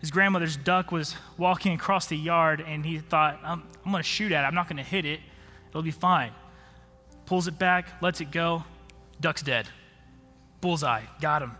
his 0.00 0.10
grandmother's 0.10 0.56
duck 0.56 0.92
was 0.92 1.16
walking 1.36 1.72
across 1.72 2.06
the 2.06 2.16
yard 2.16 2.60
and 2.60 2.84
he 2.86 2.98
thought, 2.98 3.40
I'm, 3.42 3.64
I'm 3.84 3.90
going 3.90 4.02
to 4.02 4.08
shoot 4.08 4.32
at 4.32 4.44
it. 4.44 4.46
I'm 4.46 4.54
not 4.54 4.68
going 4.68 4.76
to 4.76 4.82
hit 4.82 5.04
it. 5.04 5.20
It'll 5.70 5.82
be 5.82 5.90
fine. 5.90 6.32
Pulls 7.26 7.48
it 7.48 7.58
back, 7.58 8.00
lets 8.00 8.20
it 8.20 8.30
go. 8.30 8.64
Duck's 9.20 9.42
dead. 9.42 9.68
Bullseye. 10.60 11.02
Got 11.20 11.42
him. 11.42 11.52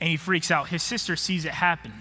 And 0.00 0.10
he 0.10 0.16
freaks 0.16 0.50
out. 0.50 0.68
His 0.68 0.82
sister 0.82 1.16
sees 1.16 1.46
it 1.46 1.52
happen. 1.52 1.92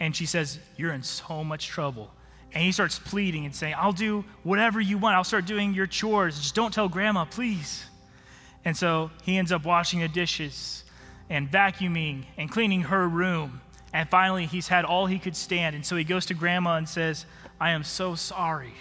And 0.00 0.14
she 0.14 0.26
says, 0.26 0.58
You're 0.76 0.92
in 0.92 1.04
so 1.04 1.44
much 1.44 1.68
trouble. 1.68 2.10
And 2.52 2.62
he 2.62 2.72
starts 2.72 2.98
pleading 2.98 3.46
and 3.46 3.54
saying, 3.54 3.74
I'll 3.78 3.92
do 3.92 4.24
whatever 4.42 4.80
you 4.80 4.98
want. 4.98 5.14
I'll 5.14 5.24
start 5.24 5.46
doing 5.46 5.72
your 5.72 5.86
chores. 5.86 6.38
Just 6.38 6.54
don't 6.54 6.74
tell 6.74 6.88
grandma, 6.88 7.24
please. 7.24 7.84
And 8.64 8.76
so 8.76 9.10
he 9.22 9.38
ends 9.38 9.52
up 9.52 9.64
washing 9.64 10.00
the 10.00 10.08
dishes 10.08 10.84
and 11.28 11.50
vacuuming 11.50 12.24
and 12.36 12.50
cleaning 12.50 12.82
her 12.82 13.08
room. 13.08 13.60
And 13.92 14.08
finally, 14.08 14.46
he's 14.46 14.68
had 14.68 14.84
all 14.84 15.06
he 15.06 15.18
could 15.18 15.36
stand. 15.36 15.74
And 15.74 15.84
so 15.84 15.96
he 15.96 16.04
goes 16.04 16.26
to 16.26 16.34
grandma 16.34 16.76
and 16.76 16.88
says, 16.88 17.26
I 17.60 17.70
am 17.70 17.84
so 17.84 18.14
sorry. 18.14 18.74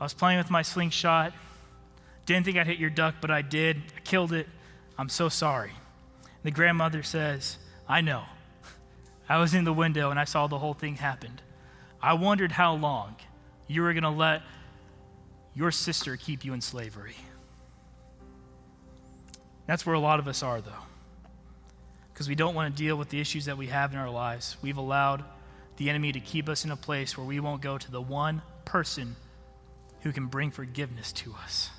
I 0.00 0.04
was 0.04 0.14
playing 0.14 0.38
with 0.38 0.50
my 0.50 0.62
slingshot. 0.62 1.32
Didn't 2.26 2.44
think 2.44 2.56
I'd 2.56 2.66
hit 2.66 2.78
your 2.78 2.90
duck, 2.90 3.16
but 3.20 3.30
I 3.30 3.42
did. 3.42 3.76
I 3.96 4.00
killed 4.00 4.32
it. 4.32 4.48
I'm 4.98 5.08
so 5.08 5.28
sorry. 5.28 5.72
The 6.42 6.50
grandmother 6.50 7.02
says, 7.02 7.58
I 7.88 8.00
know. 8.00 8.24
I 9.28 9.38
was 9.38 9.54
in 9.54 9.64
the 9.64 9.72
window 9.72 10.10
and 10.10 10.18
I 10.18 10.24
saw 10.24 10.46
the 10.46 10.58
whole 10.58 10.74
thing 10.74 10.96
happen. 10.96 11.40
I 12.02 12.14
wondered 12.14 12.52
how 12.52 12.74
long 12.74 13.16
you 13.68 13.82
were 13.82 13.92
going 13.92 14.02
to 14.02 14.10
let 14.10 14.42
your 15.54 15.70
sister 15.70 16.16
keep 16.16 16.44
you 16.44 16.52
in 16.52 16.60
slavery. 16.60 17.14
That's 19.66 19.86
where 19.86 19.94
a 19.94 20.00
lot 20.00 20.18
of 20.18 20.28
us 20.28 20.42
are, 20.42 20.60
though 20.60 20.72
because 22.12 22.28
we 22.28 22.34
don't 22.34 22.54
want 22.54 22.74
to 22.74 22.82
deal 22.82 22.96
with 22.96 23.08
the 23.08 23.20
issues 23.20 23.46
that 23.46 23.56
we 23.56 23.66
have 23.66 23.92
in 23.92 23.98
our 23.98 24.10
lives. 24.10 24.56
We've 24.62 24.76
allowed 24.76 25.24
the 25.76 25.88
enemy 25.88 26.12
to 26.12 26.20
keep 26.20 26.48
us 26.48 26.64
in 26.64 26.70
a 26.70 26.76
place 26.76 27.16
where 27.16 27.26
we 27.26 27.40
won't 27.40 27.62
go 27.62 27.78
to 27.78 27.90
the 27.90 28.00
one 28.00 28.42
person 28.64 29.16
who 30.02 30.12
can 30.12 30.26
bring 30.26 30.50
forgiveness 30.50 31.12
to 31.12 31.34
us. 31.42 31.70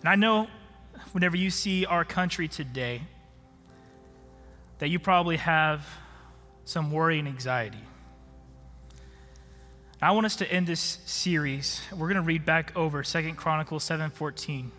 And 0.00 0.08
I 0.08 0.16
know 0.16 0.48
whenever 1.12 1.36
you 1.36 1.50
see 1.50 1.86
our 1.86 2.04
country 2.04 2.46
today, 2.46 3.02
that 4.78 4.88
you 4.88 4.98
probably 4.98 5.36
have 5.36 5.86
some 6.64 6.92
worry 6.92 7.18
and 7.18 7.26
anxiety. 7.26 7.82
I 10.00 10.12
want 10.12 10.24
us 10.24 10.36
to 10.36 10.50
end 10.50 10.66
this 10.66 10.98
series. 11.04 11.82
We're 11.90 12.06
going 12.06 12.14
to 12.14 12.22
read 12.22 12.46
back 12.46 12.74
over 12.76 13.02
Second 13.02 13.36
Chronicles 13.36 13.84
7:14. 13.88 14.70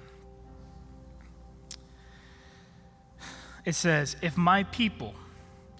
It 3.66 3.76
says, 3.76 4.16
If 4.22 4.38
my 4.38 4.64
people 4.64 5.14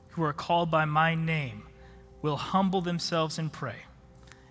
who 0.10 0.24
are 0.24 0.34
called 0.34 0.70
by 0.70 0.86
my 0.86 1.16
name 1.16 1.64
will 2.22 2.38
humble 2.38 2.82
themselves 2.82 3.40
and 3.40 3.52
pray 3.52 3.78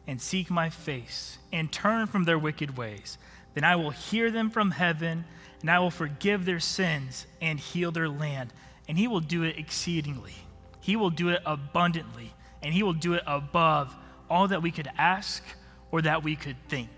and 0.07 0.21
seek 0.21 0.51
my 0.51 0.71
face 0.71 1.38
and 1.53 1.71
turn 1.71 2.07
from 2.07 2.25
their 2.25 2.38
wicked 2.38 2.77
ways, 2.77 3.19
then 3.55 3.64
I 3.64 3.77
will 3.77 3.90
hear 3.90 4.31
them 4.31 4.51
from 4.51 4.73
heaven 4.73 5.25
and 5.61 5.71
I 5.71 5.79
will 5.79 5.90
forgive 5.90 6.45
their 6.45 6.61
sins 6.61 7.27
and 7.40 7.61
heal 7.61 7.93
their 7.93 8.09
land. 8.09 8.53
And 8.88 8.99
he 8.99 9.07
will 9.07 9.21
do 9.21 9.43
it 9.43 9.59
exceedingly. 9.59 10.35
He 10.81 10.97
will 10.97 11.11
do 11.11 11.29
it 11.29 11.43
abundantly. 11.45 12.33
And 12.62 12.73
he 12.73 12.83
will 12.83 12.95
do 12.95 13.14
it 13.14 13.23
above 13.27 13.95
all 14.29 14.49
that 14.49 14.62
we 14.62 14.71
could 14.71 14.88
ask 14.97 15.45
or 15.90 16.03
that 16.03 16.23
we 16.23 16.37
could 16.37 16.57
think. 16.69 16.90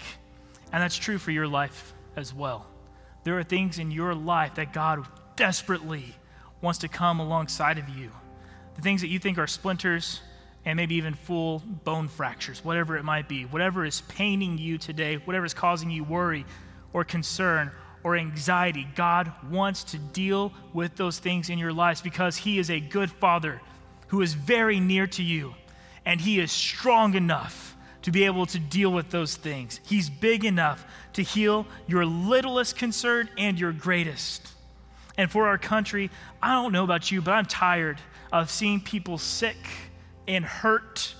And 0.72 0.82
that's 0.82 0.96
true 0.96 1.18
for 1.18 1.30
your 1.30 1.48
life 1.48 1.92
as 2.16 2.32
well. 2.32 2.66
There 3.24 3.38
are 3.38 3.42
things 3.42 3.78
in 3.78 3.90
your 3.90 4.14
life 4.14 4.54
that 4.54 4.72
God 4.72 5.06
desperately 5.36 6.14
wants 6.62 6.78
to 6.78 6.88
come 6.88 7.20
alongside 7.20 7.76
of 7.76 7.88
you. 7.90 8.10
The 8.76 8.82
things 8.82 9.02
that 9.02 9.08
you 9.08 9.18
think 9.18 9.36
are 9.36 9.46
splinters 9.46 10.20
and 10.64 10.76
maybe 10.76 10.94
even 10.94 11.14
full 11.14 11.58
bone 11.84 12.08
fractures, 12.08 12.64
whatever 12.64 12.96
it 12.96 13.04
might 13.04 13.28
be, 13.28 13.44
whatever 13.44 13.84
is 13.84 14.02
paining 14.02 14.56
you 14.56 14.78
today, 14.78 15.16
whatever 15.16 15.44
is 15.44 15.54
causing 15.54 15.90
you 15.90 16.04
worry 16.04 16.46
or 16.92 17.04
concern 17.04 17.70
or 18.04 18.16
anxiety, 18.16 18.86
God 18.94 19.32
wants 19.50 19.84
to 19.84 19.98
deal 19.98 20.52
with 20.72 20.96
those 20.96 21.18
things 21.18 21.50
in 21.50 21.58
your 21.58 21.72
lives 21.72 22.00
because 22.00 22.36
He 22.36 22.58
is 22.58 22.70
a 22.70 22.80
good 22.80 23.10
Father 23.10 23.60
who 24.08 24.22
is 24.22 24.34
very 24.34 24.80
near 24.80 25.06
to 25.08 25.22
you 25.22 25.54
and 26.04 26.20
He 26.20 26.38
is 26.38 26.52
strong 26.52 27.14
enough 27.14 27.76
to 28.02 28.10
be 28.10 28.24
able 28.24 28.46
to 28.46 28.58
deal 28.58 28.92
with 28.92 29.10
those 29.10 29.36
things. 29.36 29.80
He's 29.84 30.10
big 30.10 30.44
enough 30.44 30.84
to 31.14 31.22
heal 31.22 31.66
your 31.86 32.04
littlest 32.04 32.76
concern 32.76 33.28
and 33.38 33.58
your 33.58 33.72
greatest. 33.72 34.51
And 35.16 35.30
for 35.30 35.46
our 35.48 35.58
country, 35.58 36.10
I 36.42 36.52
don't 36.52 36.72
know 36.72 36.84
about 36.84 37.10
you, 37.10 37.20
but 37.20 37.32
I'm 37.32 37.46
tired 37.46 37.98
of 38.32 38.50
seeing 38.50 38.80
people 38.80 39.18
sick 39.18 39.56
and 40.26 40.44
hurt. 40.44 41.14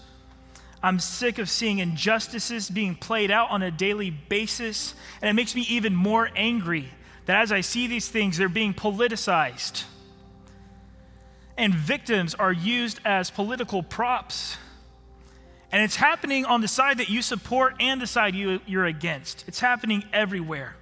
I'm 0.83 0.99
sick 0.99 1.39
of 1.39 1.49
seeing 1.49 1.79
injustices 1.79 2.71
being 2.71 2.95
played 2.95 3.31
out 3.31 3.51
on 3.51 3.63
a 3.63 3.71
daily 3.71 4.11
basis. 4.11 4.95
And 5.21 5.29
it 5.29 5.35
makes 5.35 5.55
me 5.55 5.63
even 5.69 5.95
more 5.95 6.31
angry 6.35 6.89
that 7.27 7.41
as 7.41 7.53
I 7.53 7.61
see 7.61 7.87
these 7.87 8.09
things, 8.09 8.39
they're 8.39 8.49
being 8.49 8.75
politicized. 8.75 9.85
And 11.57 11.75
victims 11.75 12.35
are 12.35 12.53
used 12.53 12.99
as 13.05 13.31
political 13.31 13.83
props. 13.83 14.57
And 15.71 15.83
it's 15.83 15.97
happening 15.97 16.45
on 16.45 16.61
the 16.61 16.69
side 16.69 16.99
that 16.99 17.11
you 17.11 17.23
support 17.23 17.77
and 17.79 18.01
the 18.01 18.07
side 18.07 18.35
you, 18.35 18.61
you're 18.67 18.87
against. 18.87 19.45
It's 19.47 19.61
happening 19.61 20.05
everywhere. 20.13 20.77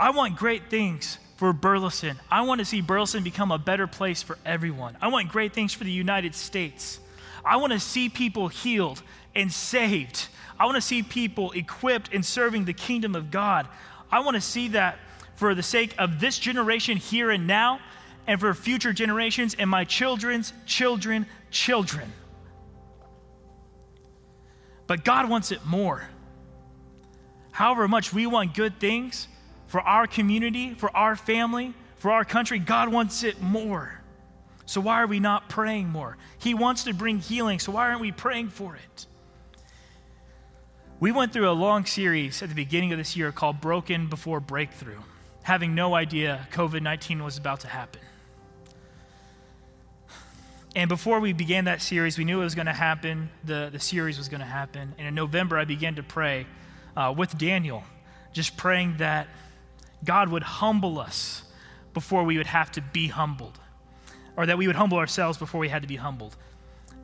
I 0.00 0.10
want 0.10 0.36
great 0.36 0.70
things 0.70 1.18
for 1.36 1.52
Burleson. 1.52 2.18
I 2.30 2.42
want 2.42 2.60
to 2.60 2.64
see 2.64 2.80
Burleson 2.80 3.22
become 3.22 3.50
a 3.50 3.58
better 3.58 3.86
place 3.86 4.22
for 4.22 4.38
everyone. 4.44 4.96
I 5.00 5.08
want 5.08 5.28
great 5.28 5.52
things 5.52 5.72
for 5.72 5.84
the 5.84 5.90
United 5.90 6.34
States. 6.34 7.00
I 7.44 7.56
want 7.56 7.72
to 7.72 7.80
see 7.80 8.08
people 8.08 8.48
healed 8.48 9.02
and 9.34 9.52
saved. 9.52 10.28
I 10.58 10.66
want 10.66 10.76
to 10.76 10.80
see 10.80 11.02
people 11.02 11.50
equipped 11.52 12.12
in 12.12 12.22
serving 12.22 12.64
the 12.64 12.72
kingdom 12.72 13.14
of 13.14 13.30
God. 13.30 13.66
I 14.10 14.20
want 14.20 14.36
to 14.36 14.40
see 14.40 14.68
that 14.68 14.98
for 15.36 15.54
the 15.54 15.62
sake 15.62 15.94
of 15.98 16.20
this 16.20 16.38
generation 16.38 16.96
here 16.96 17.30
and 17.30 17.46
now, 17.46 17.80
and 18.26 18.40
for 18.40 18.54
future 18.54 18.92
generations 18.92 19.54
and 19.58 19.68
my 19.68 19.84
children's 19.84 20.52
children, 20.64 21.26
children. 21.50 22.12
But 24.86 25.04
God 25.04 25.28
wants 25.28 25.50
it 25.50 25.64
more. 25.66 26.08
However 27.50 27.86
much 27.88 28.12
we 28.12 28.26
want 28.26 28.54
good 28.54 28.80
things 28.80 29.28
for 29.66 29.80
our 29.80 30.06
community, 30.06 30.74
for 30.74 30.94
our 30.96 31.16
family, 31.16 31.74
for 31.96 32.10
our 32.10 32.24
country, 32.24 32.58
God 32.58 32.90
wants 32.90 33.22
it 33.22 33.40
more. 33.40 34.00
So 34.66 34.80
why 34.80 35.02
are 35.02 35.06
we 35.06 35.20
not 35.20 35.48
praying 35.48 35.88
more? 35.88 36.16
He 36.38 36.54
wants 36.54 36.84
to 36.84 36.94
bring 36.94 37.18
healing, 37.18 37.58
so 37.58 37.72
why 37.72 37.88
aren't 37.88 38.00
we 38.00 38.12
praying 38.12 38.48
for 38.48 38.76
it? 38.76 39.06
We 41.00 41.12
went 41.12 41.32
through 41.32 41.50
a 41.50 41.52
long 41.52 41.84
series 41.84 42.42
at 42.42 42.48
the 42.48 42.54
beginning 42.54 42.92
of 42.92 42.98
this 42.98 43.16
year 43.16 43.32
called 43.32 43.60
Broken 43.60 44.08
Before 44.08 44.40
Breakthrough, 44.40 45.00
having 45.42 45.74
no 45.74 45.94
idea 45.94 46.48
COVID 46.52 46.82
19 46.82 47.22
was 47.22 47.36
about 47.36 47.60
to 47.60 47.68
happen. 47.68 48.00
And 50.76 50.88
before 50.88 51.20
we 51.20 51.32
began 51.32 51.66
that 51.66 51.82
series, 51.82 52.18
we 52.18 52.24
knew 52.24 52.40
it 52.40 52.44
was 52.44 52.56
going 52.56 52.66
to 52.66 52.72
happen. 52.72 53.30
The, 53.44 53.68
the 53.70 53.78
series 53.78 54.18
was 54.18 54.28
going 54.28 54.40
to 54.40 54.46
happen. 54.46 54.94
And 54.98 55.06
in 55.06 55.14
November, 55.14 55.56
I 55.56 55.64
began 55.64 55.94
to 55.96 56.02
pray 56.02 56.46
uh, 56.96 57.14
with 57.16 57.36
Daniel, 57.38 57.84
just 58.32 58.56
praying 58.56 58.96
that 58.96 59.28
God 60.04 60.28
would 60.28 60.42
humble 60.42 60.98
us 60.98 61.42
before 61.92 62.24
we 62.24 62.36
would 62.36 62.46
have 62.46 62.70
to 62.72 62.80
be 62.80 63.08
humbled, 63.08 63.58
or 64.36 64.46
that 64.46 64.58
we 64.58 64.66
would 64.66 64.76
humble 64.76 64.98
ourselves 64.98 65.38
before 65.38 65.60
we 65.60 65.68
had 65.68 65.82
to 65.82 65.88
be 65.88 65.96
humbled, 65.96 66.36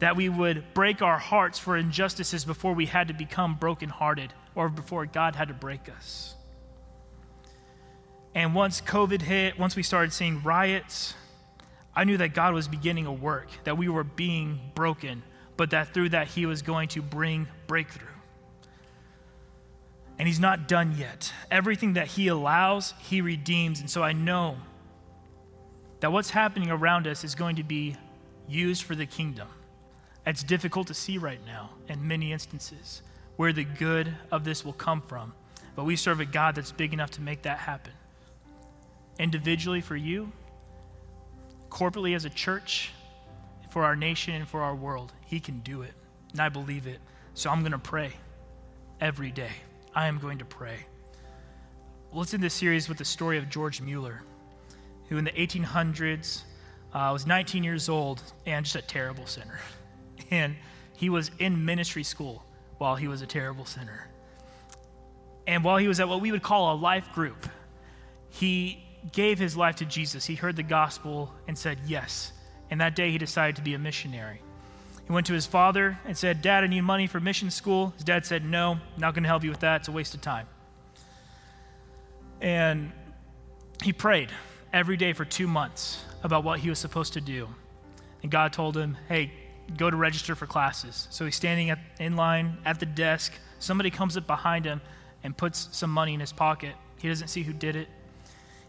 that 0.01 0.17
we 0.17 0.29
would 0.29 0.65
break 0.75 1.03
our 1.03 1.19
hearts 1.19 1.59
for 1.59 1.77
injustices 1.77 2.45
before 2.45 2.75
we 2.75 2.87
had 2.87 3.09
to 3.09 3.15
become 3.15 3.55
brokenhearted, 3.55 4.33
or 4.55 4.69
before 4.69 5.07
God 5.07 5.37
had 5.37 5.49
to 5.49 5.55
break 5.55 5.89
us. 5.89 6.35
And 8.35 8.55
once 8.55 8.81
COVID 8.81 9.23
hit, 9.23 9.59
once 9.59 9.77
we 9.77 9.83
started 9.83 10.13
seeing 10.13 10.43
riots, 10.43 11.15
I 11.95 12.05
knew 12.05 12.17
that 12.19 12.35
God 12.35 12.55
was 12.55 12.69
beginning 12.69 13.07
a 13.07 13.13
work, 13.13 13.49
that 13.65 13.77
we 13.77 13.89
were 13.89 14.05
being 14.05 14.61
broken, 14.75 15.23
but 15.57 15.71
that 15.71 15.93
through 15.93 16.11
that 16.11 16.29
He 16.29 16.47
was 16.47 16.63
going 16.63 16.89
to 16.91 17.03
bring 17.03 17.49
breakthrough. 17.67 18.07
And 20.21 20.29
He's 20.29 20.39
not 20.39 20.69
done 20.69 20.97
yet. 20.99 21.33
Everything 21.51 21.95
that 21.95 22.07
He 22.07 22.29
allows, 22.29 22.93
He 22.99 23.23
redeems. 23.23 23.81
And 23.81 23.89
so 23.89 24.03
I 24.03 24.13
know 24.13 24.59
that 26.01 26.13
what's 26.13 26.29
happening 26.29 26.71
around 26.71 27.07
us 27.07 27.25
is 27.25 27.35
going 27.35 27.57
to 27.57 27.63
be 27.63 27.97
used 28.47 28.83
for 28.83 28.95
the 28.95 29.07
kingdom. 29.07 29.49
It's 30.27 30.43
difficult 30.43 30.89
to 30.89 30.95
see 30.95 31.17
right 31.17 31.41
now 31.47 31.71
in 31.89 32.07
many 32.07 32.35
instances 32.35 33.01
where 33.37 33.55
the 33.55 33.65
good 33.65 34.15
of 34.31 34.45
this 34.45 34.63
will 34.63 34.75
come 34.75 35.01
from. 35.01 35.33
But 35.75 35.85
we 35.85 35.97
serve 35.97 36.21
a 36.21 36.27
God 36.27 36.55
that's 36.55 36.71
big 36.71 36.93
enough 36.93 37.13
to 37.13 37.23
make 37.23 37.41
that 37.45 37.57
happen. 37.57 37.95
Individually 39.19 39.81
for 39.81 39.97
you, 39.97 40.31
corporately 41.71 42.15
as 42.15 42.27
a 42.27 42.31
church, 42.31 42.93
for 43.71 43.85
our 43.85 43.97
nation 43.97 44.35
and 44.35 44.47
for 44.47 44.61
our 44.61 44.75
world. 44.75 45.15
He 45.25 45.41
can 45.41 45.61
do 45.61 45.81
it. 45.81 45.95
And 46.33 46.43
I 46.43 46.51
believe 46.51 46.87
it. 46.87 46.99
So 47.33 47.49
I'm 47.49 47.61
going 47.61 47.73
to 47.73 47.79
pray 47.79 48.13
every 49.01 49.31
day. 49.31 49.53
I 49.95 50.07
am 50.07 50.19
going 50.19 50.39
to 50.39 50.45
pray. 50.45 50.87
Let's 52.13 52.33
end 52.35 52.43
this 52.43 52.55
series 52.55 52.89
with 52.89 52.99
the 52.99 53.05
story 53.05 53.39
of 53.39 53.49
George 53.49 53.81
Mueller, 53.81 54.23
who 55.09 55.19
in 55.19 55.25
the 55.25 55.33
1800s 55.33 56.43
uh, 56.93 57.11
was 57.13 57.27
19 57.27 57.65
years 57.65 57.89
old 57.89 58.23
and 58.47 58.65
just 58.65 58.77
a 58.77 58.83
terrible 58.83 59.27
sinner. 59.27 59.61
And 60.31 60.55
he 60.97 61.09
was 61.09 61.33
in 61.41 61.65
ministry 61.65 62.05
school 62.05 62.45
while 62.79 62.95
he 62.95 63.09
was 63.09 63.21
a 63.21 63.27
terrible 63.27 63.65
sinner. 63.65 64.09
And 65.47 65.65
while 65.65 65.79
he 65.79 65.89
was 65.89 65.99
at 65.99 66.09
what 66.09 66.21
we 66.21 66.31
would 66.31 66.43
call 66.43 66.73
a 66.73 66.77
life 66.77 67.11
group, 67.13 67.49
he 68.29 68.85
gave 69.11 69.39
his 69.39 69.57
life 69.57 69.77
to 69.77 69.85
Jesus. 69.87 70.25
He 70.25 70.37
heard 70.37 70.55
the 70.55 70.63
gospel 70.63 71.35
and 71.49 71.59
said 71.59 71.79
yes. 71.87 72.33
And 72.71 72.81
that 72.81 72.95
day 72.95 73.11
he 73.11 73.19
decided 73.19 73.57
to 73.57 73.63
be 73.63 73.75
a 73.75 73.79
missionary. 73.79 74.41
He 75.11 75.13
went 75.13 75.27
to 75.27 75.33
his 75.33 75.45
father 75.45 75.99
and 76.05 76.17
said, 76.17 76.41
Dad, 76.41 76.63
I 76.63 76.69
need 76.69 76.83
money 76.83 77.09
for 77.09 77.19
mission 77.19 77.51
school. 77.51 77.93
His 77.97 78.05
dad 78.05 78.25
said, 78.25 78.45
No, 78.45 78.79
not 78.97 79.13
going 79.13 79.25
to 79.25 79.29
help 79.29 79.43
you 79.43 79.51
with 79.51 79.59
that. 79.59 79.81
It's 79.81 79.89
a 79.89 79.91
waste 79.91 80.15
of 80.15 80.21
time. 80.21 80.47
And 82.41 82.93
he 83.83 83.93
prayed 83.93 84.31
every 84.73 84.97
day 84.97 85.13
for 85.13 85.25
two 85.25 85.49
months 85.49 86.05
about 86.23 86.45
what 86.45 86.61
he 86.61 86.69
was 86.69 86.79
supposed 86.79 87.15
to 87.15 87.21
do. 87.21 87.49
And 88.23 88.31
God 88.31 88.53
told 88.53 88.77
him, 88.77 88.97
Hey, 89.09 89.33
go 89.77 89.91
to 89.91 89.97
register 89.97 90.37
for 90.37 90.47
classes. 90.47 91.09
So 91.11 91.25
he's 91.25 91.35
standing 91.35 91.71
at, 91.71 91.81
in 91.99 92.15
line 92.15 92.59
at 92.65 92.79
the 92.79 92.87
desk. 92.87 93.33
Somebody 93.59 93.91
comes 93.91 94.17
up 94.17 94.29
behind 94.29 94.65
him 94.65 94.81
and 95.25 95.37
puts 95.37 95.71
some 95.73 95.91
money 95.91 96.15
in 96.15 96.21
his 96.21 96.33
pocket. 96.33 96.77
He 96.99 97.09
doesn't 97.09 97.29
see 97.29 97.43
who 97.43 97.53
did 97.53 97.75
it. 97.75 97.89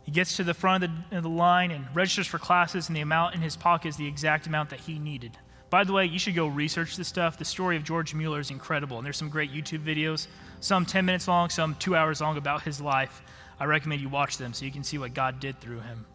He 0.01 0.12
gets 0.12 0.38
to 0.38 0.43
the 0.43 0.56
front 0.56 0.86
of 0.86 0.89
the, 1.12 1.17
of 1.17 1.21
the, 1.21 1.30
line 1.30 1.69
and 1.69 1.86
registers 1.93 2.25
for 2.25 2.39
classes, 2.39 2.88
and 2.88 2.97
the 2.97 3.01
amount 3.01 3.36
in 3.36 3.41
his 3.41 3.56
pocket 3.56 3.89
is 3.89 3.97
the 3.97 4.08
exact 4.08 4.47
amount 4.47 4.71
that 4.71 4.80
he 4.80 4.97
needed. 4.97 5.38
By 5.71 5.86
the 5.86 5.93
way, 5.93 6.05
you 6.05 6.19
should 6.19 6.36
go 6.36 6.47
research 6.47 6.97
this 6.97 7.07
stuff. 7.07 7.38
The 7.38 7.45
story 7.45 7.77
of 7.77 7.86
George 7.86 8.13
Mueller 8.13 8.41
is 8.41 8.51
incredible, 8.51 8.97
and 8.97 9.05
there's 9.05 9.15
some 9.15 9.29
great 9.29 9.53
YouTube 9.53 9.86
videos, 9.86 10.27
some 10.60 10.86
10 10.86 11.05
minutes 11.05 11.29
long, 11.29 11.49
some 11.49 11.75
two 11.75 11.95
hours 11.95 12.19
long 12.19 12.36
about 12.36 12.62
his 12.63 12.81
life. 12.81 13.23
I 13.57 13.63
recommend 13.63 14.01
you 14.01 14.10
watch 14.10 14.38
them 14.38 14.53
so 14.53 14.65
you 14.65 14.71
can 14.71 14.84
see 14.84 14.97
what 14.97 15.13
God 15.13 15.39
did 15.39 15.62
through 15.62 15.79
him. 15.79 16.05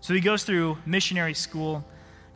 So 0.00 0.14
he 0.14 0.20
goes 0.20 0.42
through 0.42 0.78
missionary 0.84 1.34
school, 1.34 1.84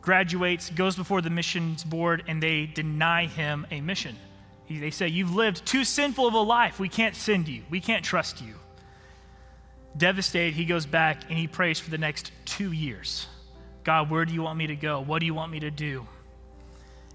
graduates, 0.01 0.69
goes 0.69 0.95
before 0.95 1.21
the 1.21 1.29
missions 1.29 1.83
board, 1.83 2.23
and 2.27 2.41
they 2.41 2.65
deny 2.65 3.25
him 3.25 3.67
a 3.69 3.81
mission. 3.81 4.15
They 4.69 4.91
say, 4.91 5.09
You've 5.09 5.35
lived 5.35 5.65
too 5.65 5.83
sinful 5.83 6.25
of 6.25 6.33
a 6.33 6.39
life. 6.39 6.79
We 6.79 6.87
can't 6.87 7.15
send 7.15 7.49
you, 7.49 7.63
we 7.69 7.81
can't 7.81 8.05
trust 8.05 8.41
you. 8.41 8.55
Devastated, 9.97 10.53
he 10.53 10.63
goes 10.63 10.85
back 10.85 11.23
and 11.29 11.37
he 11.37 11.45
prays 11.45 11.77
for 11.77 11.91
the 11.91 11.97
next 11.97 12.31
two 12.45 12.71
years 12.71 13.27
God, 13.83 14.09
where 14.09 14.23
do 14.23 14.33
you 14.33 14.41
want 14.41 14.57
me 14.57 14.67
to 14.67 14.77
go? 14.77 15.01
What 15.01 15.19
do 15.19 15.25
you 15.25 15.33
want 15.33 15.51
me 15.51 15.59
to 15.59 15.69
do? 15.69 16.07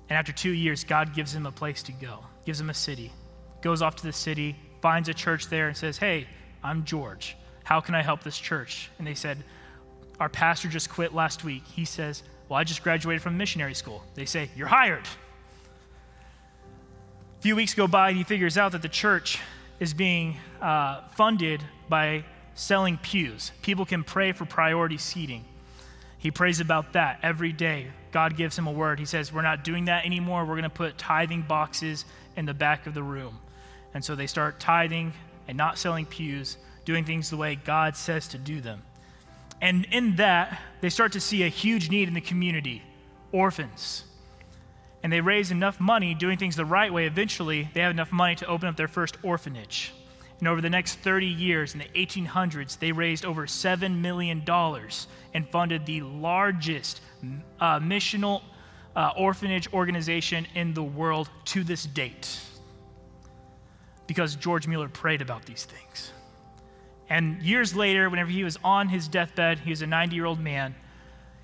And 0.09 0.17
after 0.17 0.33
two 0.33 0.53
years, 0.53 0.85
God 0.85 1.15
gives 1.15 1.35
him 1.35 1.47
a 1.47 1.53
place 1.53 1.83
to 1.85 1.93
go, 1.93 2.21
gives 2.45 2.61
him 2.61 2.71
a 2.71 2.75
city. 2.75 3.13
Goes 3.61 3.83
off 3.83 3.97
to 3.97 4.05
the 4.05 4.13
city, 4.13 4.57
finds 4.81 5.09
a 5.09 5.15
church 5.15 5.49
there, 5.49 5.69
and 5.69 5.77
says, 5.77 5.99
Hey, 5.99 6.27
I'm 6.63 6.85
George. 6.85 7.37
How 7.65 7.81
can 7.81 7.95
I 7.95 8.03
help 8.03 8.23
this 8.23 8.39
church? 8.39 8.91
And 8.99 9.07
they 9.07 9.15
said, 9.15 9.45
Our 10.21 10.29
pastor 10.29 10.69
just 10.69 10.89
quit 10.89 11.13
last 11.13 11.45
week. 11.45 11.65
He 11.65 11.85
says, 11.85 12.23
Well, 12.49 12.59
I 12.59 12.65
just 12.65 12.83
graduated 12.83 13.23
from 13.23 13.37
missionary 13.37 13.75
school. 13.75 14.03
They 14.15 14.25
say, 14.25 14.49
You're 14.57 14.69
hired. 14.69 15.05
A 17.39 17.41
few 17.41 17.55
weeks 17.55 17.75
go 17.75 17.87
by, 17.87 18.09
and 18.09 18.19
he 18.19 18.25
figures 18.25 18.57
out 18.57 18.73
that 18.73 18.83
the 18.83 18.89
church 18.89 19.39
is 19.79 19.95
being 19.95 20.37
uh, 20.61 21.03
funded 21.11 21.63
by 21.89 22.25
selling 22.55 22.99
pews. 22.99 23.53
People 23.63 23.85
can 23.85 24.03
pray 24.03 24.33
for 24.33 24.45
priority 24.45 24.99
seating. 24.99 25.45
He 26.19 26.31
prays 26.31 26.61
about 26.61 26.95
that 26.95 27.21
every 27.23 27.53
day. 27.53 27.87
God 28.11 28.37
gives 28.37 28.59
him 28.59 28.67
a 28.67 28.73
word. 28.73 28.99
He 28.99 29.05
says, 29.05 29.33
We're 29.33 29.43
not 29.43 29.65
doing 29.65 29.87
that 29.87 30.05
anymore. 30.05 30.45
We're 30.45 30.55
going 30.55 30.63
to 30.65 30.71
put 30.71 30.99
tithing 30.99 31.43
boxes 31.43 32.05
in 32.37 32.45
the 32.45 32.55
back 32.55 32.87
of 32.87 32.95
the 32.95 33.03
room. 33.03 33.39
And 33.95 34.05
so 34.05 34.15
they 34.15 34.27
start 34.27 34.61
tithing 34.61 35.13
and 35.47 35.57
not 35.57 35.79
selling 35.79 36.07
pews, 36.07 36.57
doing 36.85 37.05
things 37.05 37.31
the 37.31 37.37
way 37.37 37.55
God 37.57 37.97
says 37.97 38.29
to 38.29 38.39
do 38.39 38.61
them. 38.61 38.83
And 39.61 39.87
in 39.91 40.17
that, 40.17 40.61
they 40.81 40.89
start 40.89 41.13
to 41.13 41.21
see 41.21 41.43
a 41.43 41.49
huge 41.49 41.91
need 41.91 42.09
in 42.09 42.15
the 42.15 42.21
community 42.21 42.83
orphans. 43.33 44.05
And 45.03 45.13
they 45.13 45.21
raise 45.21 45.51
enough 45.51 45.79
money 45.81 46.15
doing 46.15 46.39
things 46.39 46.57
the 46.57 46.65
right 46.65 46.93
way. 46.93 47.07
Eventually, 47.07 47.69
they 47.75 47.81
have 47.81 47.91
enough 47.91 48.11
money 48.13 48.35
to 48.37 48.47
open 48.47 48.69
up 48.69 48.77
their 48.77 48.89
first 48.89 49.17
orphanage. 49.23 49.93
And 50.39 50.47
over 50.47 50.61
the 50.61 50.71
next 50.71 50.97
30 51.01 51.27
years, 51.27 51.75
in 51.75 51.81
the 51.81 51.87
1800s, 51.87 52.79
they 52.79 52.93
raised 52.93 53.25
over 53.25 53.47
$7 53.47 54.01
million 54.01 54.45
and 55.35 55.49
funded 55.49 55.85
the 55.85 56.03
largest 56.03 57.01
uh, 57.61 57.81
missional 57.81 58.43
uh, 58.95 59.13
orphanage 59.17 59.73
organization 59.73 60.47
in 60.55 60.75
the 60.75 60.83
world 60.83 61.29
to 61.47 61.65
this 61.65 61.85
date. 61.85 62.41
Because 64.07 64.37
George 64.37 64.69
Mueller 64.69 64.89
prayed 64.89 65.23
about 65.23 65.45
these 65.45 65.65
things. 65.65 66.13
And 67.11 67.43
years 67.43 67.75
later, 67.75 68.09
whenever 68.09 68.31
he 68.31 68.45
was 68.45 68.59
on 68.63 68.89
his 68.89 69.09
deathbed, 69.09 69.61
he 69.61 69.71
was 69.71 69.83
a 69.83 69.87
90 69.87 70.15
year 70.15 70.25
old 70.25 70.41
man, 70.41 70.75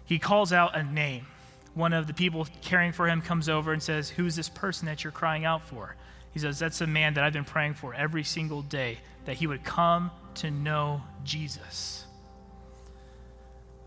he 0.05 0.19
calls 0.19 0.53
out 0.53 0.77
a 0.77 0.83
name. 0.83 1.27
One 1.75 1.93
of 1.93 2.07
the 2.07 2.15
people 2.15 2.47
caring 2.61 2.93
for 2.93 3.09
him 3.09 3.21
comes 3.21 3.49
over 3.49 3.73
and 3.73 3.83
says, 3.83 4.11
Who's 4.11 4.37
this 4.37 4.49
person 4.49 4.87
that 4.87 5.03
you're 5.03 5.13
crying 5.13 5.45
out 5.45 5.67
for? 5.67 5.97
He 6.35 6.41
says, 6.41 6.59
That's 6.59 6.81
a 6.81 6.87
man 6.87 7.15
that 7.15 7.25
I've 7.25 7.33
been 7.33 7.45
praying 7.45 7.75
for 7.75 7.95
every 7.95 8.25
single 8.25 8.61
day, 8.61 8.99
that 9.25 9.37
he 9.37 9.47
would 9.47 9.65
come 9.65 10.11
to 10.35 10.51
know 10.51 11.01
Jesus. 11.23 12.05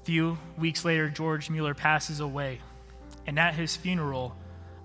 A 0.02 0.06
few 0.06 0.38
weeks 0.58 0.86
later, 0.86 1.10
George 1.10 1.50
Mueller 1.50 1.76
passes 1.76 2.22
away. 2.22 2.60
And 3.28 3.38
at 3.38 3.54
his 3.54 3.76
funeral, 3.76 4.34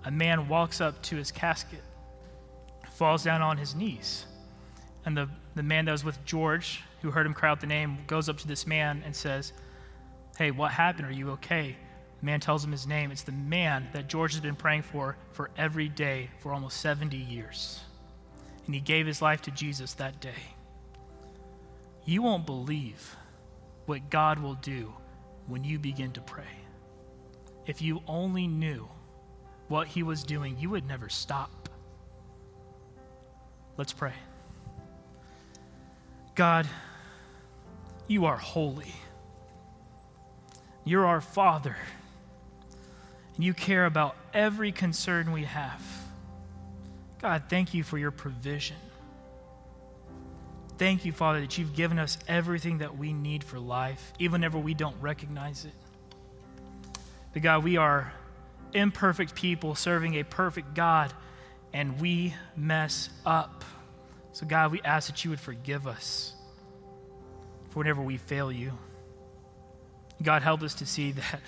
a 0.03 0.11
man 0.11 0.49
walks 0.49 0.81
up 0.81 1.01
to 1.03 1.15
his 1.15 1.31
casket, 1.31 1.81
falls 2.91 3.23
down 3.23 3.41
on 3.41 3.57
his 3.57 3.73
knees. 3.73 4.25
And 5.05 5.15
the, 5.15 5.29
the 5.55 5.63
man 5.63 5.85
that 5.85 5.93
was 5.93 6.03
with 6.03 6.23
George, 6.25 6.83
who 7.01 7.11
heard 7.11 7.25
him 7.25 7.33
cry 7.33 7.49
out 7.49 7.61
the 7.61 7.67
name, 7.67 7.99
goes 8.07 8.27
up 8.27 8.37
to 8.39 8.47
this 8.47 8.67
man 8.67 9.01
and 9.05 9.15
says, 9.15 9.53
Hey, 10.37 10.51
what 10.51 10.71
happened? 10.71 11.07
Are 11.07 11.11
you 11.11 11.31
okay? 11.31 11.77
Man 12.23 12.39
tells 12.39 12.63
him 12.63 12.71
his 12.71 12.87
name. 12.87 13.11
It's 13.11 13.23
the 13.23 13.33
man 13.33 13.89
that 13.91 14.07
George 14.07 14.31
has 14.31 14.39
been 14.39 14.55
praying 14.55 14.83
for 14.83 15.17
for 15.33 15.51
every 15.57 15.89
day 15.89 16.29
for 16.39 16.53
almost 16.53 16.79
70 16.79 17.17
years. 17.17 17.81
and 18.65 18.73
he 18.73 18.79
gave 18.79 19.05
his 19.05 19.21
life 19.21 19.41
to 19.41 19.51
Jesus 19.51 19.93
that 19.95 20.21
day, 20.21 20.55
you 22.05 22.21
won't 22.21 22.45
believe 22.45 23.17
what 23.87 24.09
God 24.09 24.39
will 24.39 24.55
do 24.55 24.93
when 25.47 25.65
you 25.65 25.77
begin 25.77 26.13
to 26.13 26.21
pray. 26.21 26.47
If 27.65 27.81
you 27.81 28.01
only 28.07 28.47
knew 28.47 28.87
what 29.67 29.87
he 29.87 30.01
was 30.01 30.23
doing, 30.23 30.57
you 30.57 30.69
would 30.69 30.87
never 30.87 31.09
stop. 31.09 31.67
Let's 33.75 33.91
pray. 33.91 34.13
God, 36.35 36.67
you 38.07 38.25
are 38.25 38.37
holy. 38.37 38.93
You're 40.85 41.05
our 41.05 41.21
Father. 41.21 41.75
And 43.35 43.43
you 43.43 43.53
care 43.53 43.85
about 43.85 44.15
every 44.33 44.71
concern 44.71 45.31
we 45.31 45.43
have. 45.43 45.81
God, 47.21 47.43
thank 47.49 47.73
you 47.73 47.83
for 47.83 47.97
your 47.97 48.11
provision. 48.11 48.77
Thank 50.77 51.05
you, 51.05 51.11
Father, 51.11 51.41
that 51.41 51.57
you've 51.57 51.75
given 51.75 51.99
us 51.99 52.17
everything 52.27 52.79
that 52.79 52.97
we 52.97 53.13
need 53.13 53.43
for 53.43 53.59
life, 53.59 54.11
even 54.19 54.33
whenever 54.33 54.57
we 54.57 54.73
don't 54.73 54.99
recognize 54.99 55.65
it. 55.65 55.73
But 57.31 57.41
God, 57.41 57.63
we 57.63 57.77
are 57.77 58.11
imperfect 58.73 59.35
people 59.35 59.75
serving 59.75 60.15
a 60.15 60.23
perfect 60.23 60.73
God, 60.73 61.13
and 61.73 61.99
we 62.01 62.35
mess 62.55 63.09
up. 63.25 63.63
So, 64.33 64.45
God, 64.45 64.71
we 64.71 64.81
ask 64.81 65.09
that 65.09 65.23
you 65.23 65.29
would 65.29 65.39
forgive 65.39 65.87
us 65.87 66.33
for 67.69 67.79
whenever 67.79 68.01
we 68.01 68.17
fail 68.17 68.51
you. 68.51 68.73
God, 70.21 70.41
help 70.41 70.61
us 70.63 70.75
to 70.75 70.85
see 70.85 71.11
that 71.13 71.41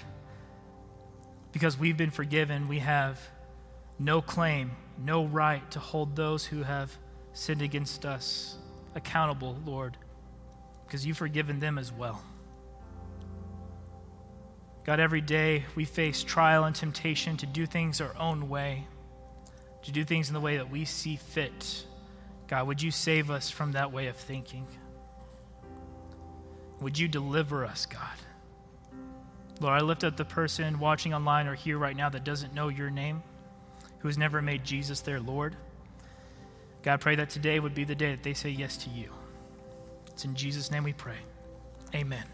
because 1.55 1.79
we've 1.79 1.95
been 1.95 2.11
forgiven, 2.11 2.67
we 2.67 2.79
have 2.79 3.17
no 3.97 4.21
claim, 4.21 4.71
no 5.01 5.23
right 5.23 5.71
to 5.71 5.79
hold 5.79 6.13
those 6.13 6.45
who 6.45 6.63
have 6.63 6.91
sinned 7.31 7.61
against 7.61 8.05
us 8.05 8.57
accountable, 8.93 9.55
Lord, 9.65 9.95
because 10.85 11.05
you've 11.05 11.15
forgiven 11.15 11.61
them 11.61 11.77
as 11.77 11.93
well. 11.93 12.21
God, 14.83 14.99
every 14.99 15.21
day 15.21 15.63
we 15.75 15.85
face 15.85 16.23
trial 16.23 16.65
and 16.65 16.75
temptation 16.75 17.37
to 17.37 17.45
do 17.45 17.65
things 17.65 18.01
our 18.01 18.13
own 18.19 18.49
way, 18.49 18.85
to 19.83 19.93
do 19.93 20.03
things 20.03 20.27
in 20.27 20.33
the 20.33 20.41
way 20.41 20.57
that 20.57 20.69
we 20.69 20.83
see 20.83 21.15
fit. 21.15 21.85
God, 22.47 22.67
would 22.67 22.81
you 22.81 22.91
save 22.91 23.31
us 23.31 23.49
from 23.49 23.71
that 23.71 23.93
way 23.93 24.07
of 24.07 24.17
thinking? 24.17 24.67
Would 26.81 26.99
you 26.99 27.07
deliver 27.07 27.63
us, 27.63 27.85
God? 27.85 28.24
Lord, 29.61 29.81
I 29.81 29.83
lift 29.83 30.03
up 30.03 30.17
the 30.17 30.25
person 30.25 30.79
watching 30.79 31.13
online 31.13 31.47
or 31.47 31.55
here 31.55 31.77
right 31.77 31.95
now 31.95 32.09
that 32.09 32.23
doesn't 32.23 32.53
know 32.53 32.67
your 32.67 32.89
name, 32.89 33.23
who 33.99 34.07
has 34.07 34.17
never 34.17 34.41
made 34.41 34.63
Jesus 34.63 35.01
their 35.01 35.19
Lord. 35.19 35.55
God, 36.83 36.93
I 36.93 36.97
pray 36.97 37.15
that 37.15 37.29
today 37.29 37.59
would 37.59 37.73
be 37.73 37.83
the 37.83 37.95
day 37.95 38.11
that 38.11 38.23
they 38.23 38.33
say 38.33 38.49
yes 38.49 38.77
to 38.77 38.89
you. 38.89 39.09
It's 40.07 40.25
in 40.25 40.35
Jesus' 40.35 40.71
name 40.71 40.83
we 40.83 40.93
pray. 40.93 41.17
Amen. 41.93 42.25